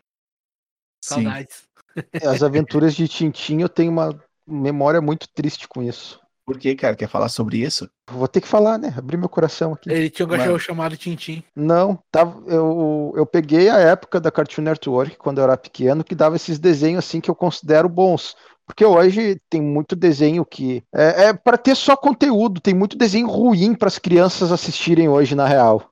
[0.99, 1.23] Sim.
[1.23, 1.69] Saudades.
[2.11, 6.19] É, As aventuras de Tintin, eu tenho uma memória muito triste com isso.
[6.47, 6.95] Por que, cara?
[6.95, 7.89] Quer falar sobre isso?
[8.09, 8.93] Vou ter que falar, né?
[8.97, 9.91] Abrir meu coração aqui.
[9.91, 10.59] Ele tinha um cachorro Mano.
[10.59, 11.43] chamado Tintim.
[11.53, 16.15] Não, tava, eu, eu peguei a época da Cartoon Network, quando eu era pequeno, que
[16.15, 18.33] dava esses desenhos assim que eu considero bons.
[18.65, 20.81] Porque hoje tem muito desenho que.
[20.95, 25.35] É, é para ter só conteúdo, tem muito desenho ruim para as crianças assistirem hoje,
[25.35, 25.91] na real.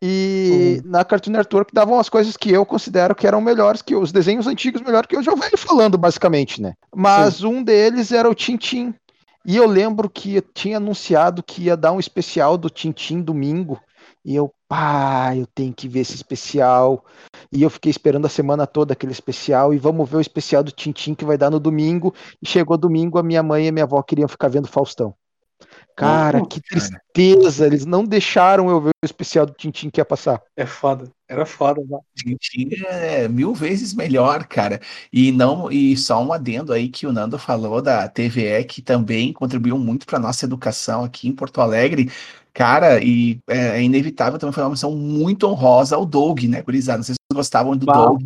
[0.00, 4.12] E na Cartoon Network davam as coisas que eu considero que eram melhores que os
[4.12, 6.74] desenhos antigos, melhor que hoje eu venho falando, basicamente, né?
[6.94, 8.94] Mas um deles era o Tintim.
[9.46, 13.80] E eu lembro que eu tinha anunciado que ia dar um especial do Tintim domingo.
[14.24, 17.04] E eu, pá, eu tenho que ver esse especial.
[17.52, 19.72] E eu fiquei esperando a semana toda aquele especial.
[19.72, 22.14] E vamos ver o especial do Tintim que vai dar no domingo.
[22.42, 25.14] E chegou domingo, a minha mãe e a minha avó queriam ficar vendo Faustão.
[25.98, 26.80] Cara, que cara.
[26.88, 27.66] tristeza!
[27.66, 30.40] Eles não deixaram eu ver o especial do Tintim que ia passar.
[30.56, 31.10] É foda.
[31.28, 31.98] Era foda, né?
[32.16, 34.80] Tintin é mil vezes melhor, cara.
[35.12, 39.32] E não e só um adendo aí que o Nando falou da TVE que também
[39.32, 42.10] contribuiu muito para nossa educação aqui em Porto Alegre.
[42.54, 46.98] Cara, e é, é inevitável também foi uma menção muito honrosa ao Doug, né, gurizada?
[46.98, 48.22] Não sei se vocês gostavam do Bah, Doug.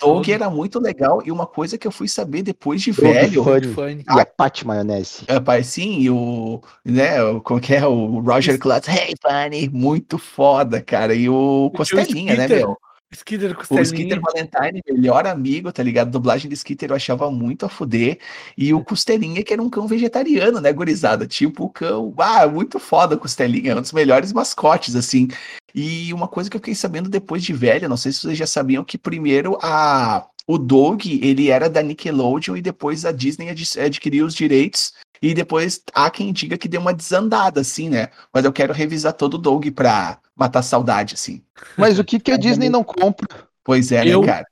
[0.00, 3.44] Doug era muito legal e uma coisa que eu fui saber depois de Doug velho,
[3.44, 3.74] Funny.
[3.74, 4.04] Funny.
[4.08, 5.24] E a Pat Maionese.
[5.28, 10.16] Rapaz, sim, e o, né, o, como que é, o Roger Klutz, hey, funny, muito
[10.16, 12.76] foda, cara, e o Costelinha, né, meu?
[13.14, 13.80] Skitter O.
[13.80, 16.10] Skitter Valentine, melhor amigo, tá ligado?
[16.10, 18.18] Dublagem de Skitter eu achava muito a fuder.
[18.56, 21.26] E o Costelinha, que era um cão vegetariano, né, gurizada?
[21.26, 22.12] Tipo o cão.
[22.18, 25.28] Ah, muito foda o Costelinha, é um dos melhores mascotes, assim.
[25.74, 28.46] E uma coisa que eu fiquei sabendo depois de velho, não sei se vocês já
[28.46, 30.26] sabiam, que primeiro a.
[30.46, 34.92] O Doug, ele era da Nickelodeon e depois a Disney ad- adquiriu os direitos.
[35.24, 38.10] E depois há quem diga que deu uma desandada, assim, né?
[38.30, 41.42] Mas eu quero revisar todo o Doug pra matar saudade, assim.
[41.78, 43.26] Mas o que, que a Disney não compra?
[43.64, 44.46] Pois é, Eu- né, cara?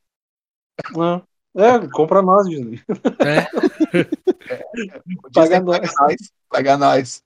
[0.99, 1.21] Ah,
[1.55, 2.81] É, compra nós, Disney.
[3.21, 3.45] É.
[5.35, 6.17] Paga Disney paga nós.
[6.49, 7.23] Paga nós.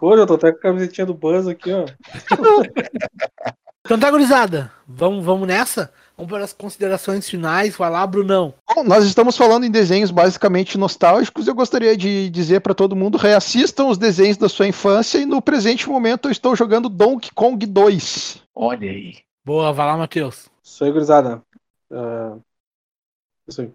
[0.00, 1.84] Pô, eu tô até com a camisetinha do Buzz aqui, ó.
[3.86, 4.72] Então tá, gurizada.
[4.88, 5.92] Vamos, vamos nessa?
[6.16, 7.76] Vamos para as considerações finais.
[7.76, 8.54] Vai lá, Brunão.
[8.72, 11.48] Bom, nós estamos falando em desenhos basicamente nostálgicos.
[11.48, 15.18] Eu gostaria de dizer para todo mundo: reassistam os desenhos da sua infância.
[15.18, 18.42] E no presente momento eu estou jogando Donkey Kong 2.
[18.54, 19.18] Olha aí.
[19.44, 20.48] Boa, vai lá, Matheus.
[20.62, 21.42] Isso aí, gurizada.
[21.90, 22.36] Ah,
[23.46, 23.72] isso aí.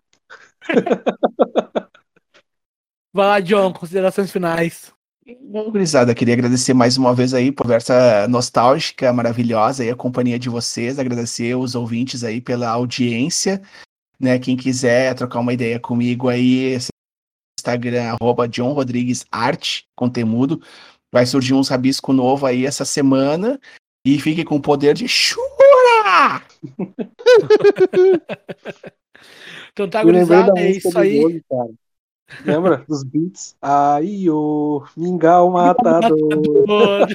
[3.11, 3.73] Vai lá, John.
[3.73, 4.93] Considerações finais.
[5.37, 10.39] Bom, gurizada, queria agradecer mais uma vez aí por essa nostálgica, maravilhosa aí, a companhia
[10.39, 13.61] de vocês, agradecer os ouvintes aí pela audiência,
[14.19, 16.77] né, quem quiser trocar uma ideia comigo aí,
[17.59, 20.61] Instagram, arroba John Rodrigues Arte, conteúdo,
[21.11, 23.59] vai surgir uns rabisco novo aí essa semana,
[24.05, 26.41] e fique com o poder de chura!
[29.71, 30.53] Então tá, gurizada.
[30.53, 31.41] da É isso aí.
[32.45, 32.85] Lembra?
[32.87, 33.55] Dos beats.
[33.61, 37.07] Aí, o mingau matador.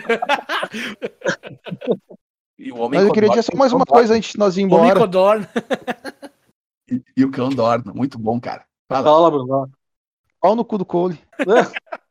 [2.58, 4.62] E o homem Mas eu queria dizer só mais uma coisa antes de nós ir
[4.62, 4.94] O embora.
[4.94, 5.48] Micodorna.
[6.90, 8.64] E, e o cão dorna, muito bom, cara.
[8.88, 9.04] Fala.
[9.04, 9.70] Fala, Bruno.
[10.40, 11.18] Pau no cu do Cole.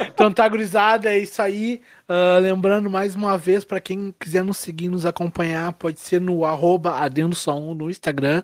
[0.00, 1.80] Então tá, gurizada, é isso aí.
[2.08, 6.44] Ah, lembrando mais uma vez, para quem quiser nos seguir, nos acompanhar, pode ser no
[6.44, 8.42] arroba adendo só um no Instagram,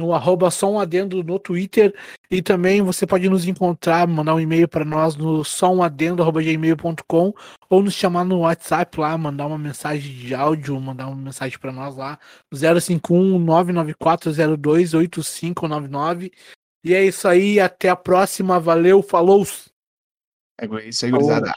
[0.00, 1.94] no arroba só um adendo no Twitter,
[2.30, 7.34] e também você pode nos encontrar, mandar um e-mail para nós no somadendo.gmail.com
[7.68, 11.70] ou nos chamar no WhatsApp lá, mandar uma mensagem de áudio, mandar uma mensagem para
[11.70, 12.18] nós lá,
[12.52, 16.32] 051 99402 8599.
[16.82, 19.46] E é isso aí, até a próxima, valeu, falou!
[20.58, 21.52] É isso aí, gurizada.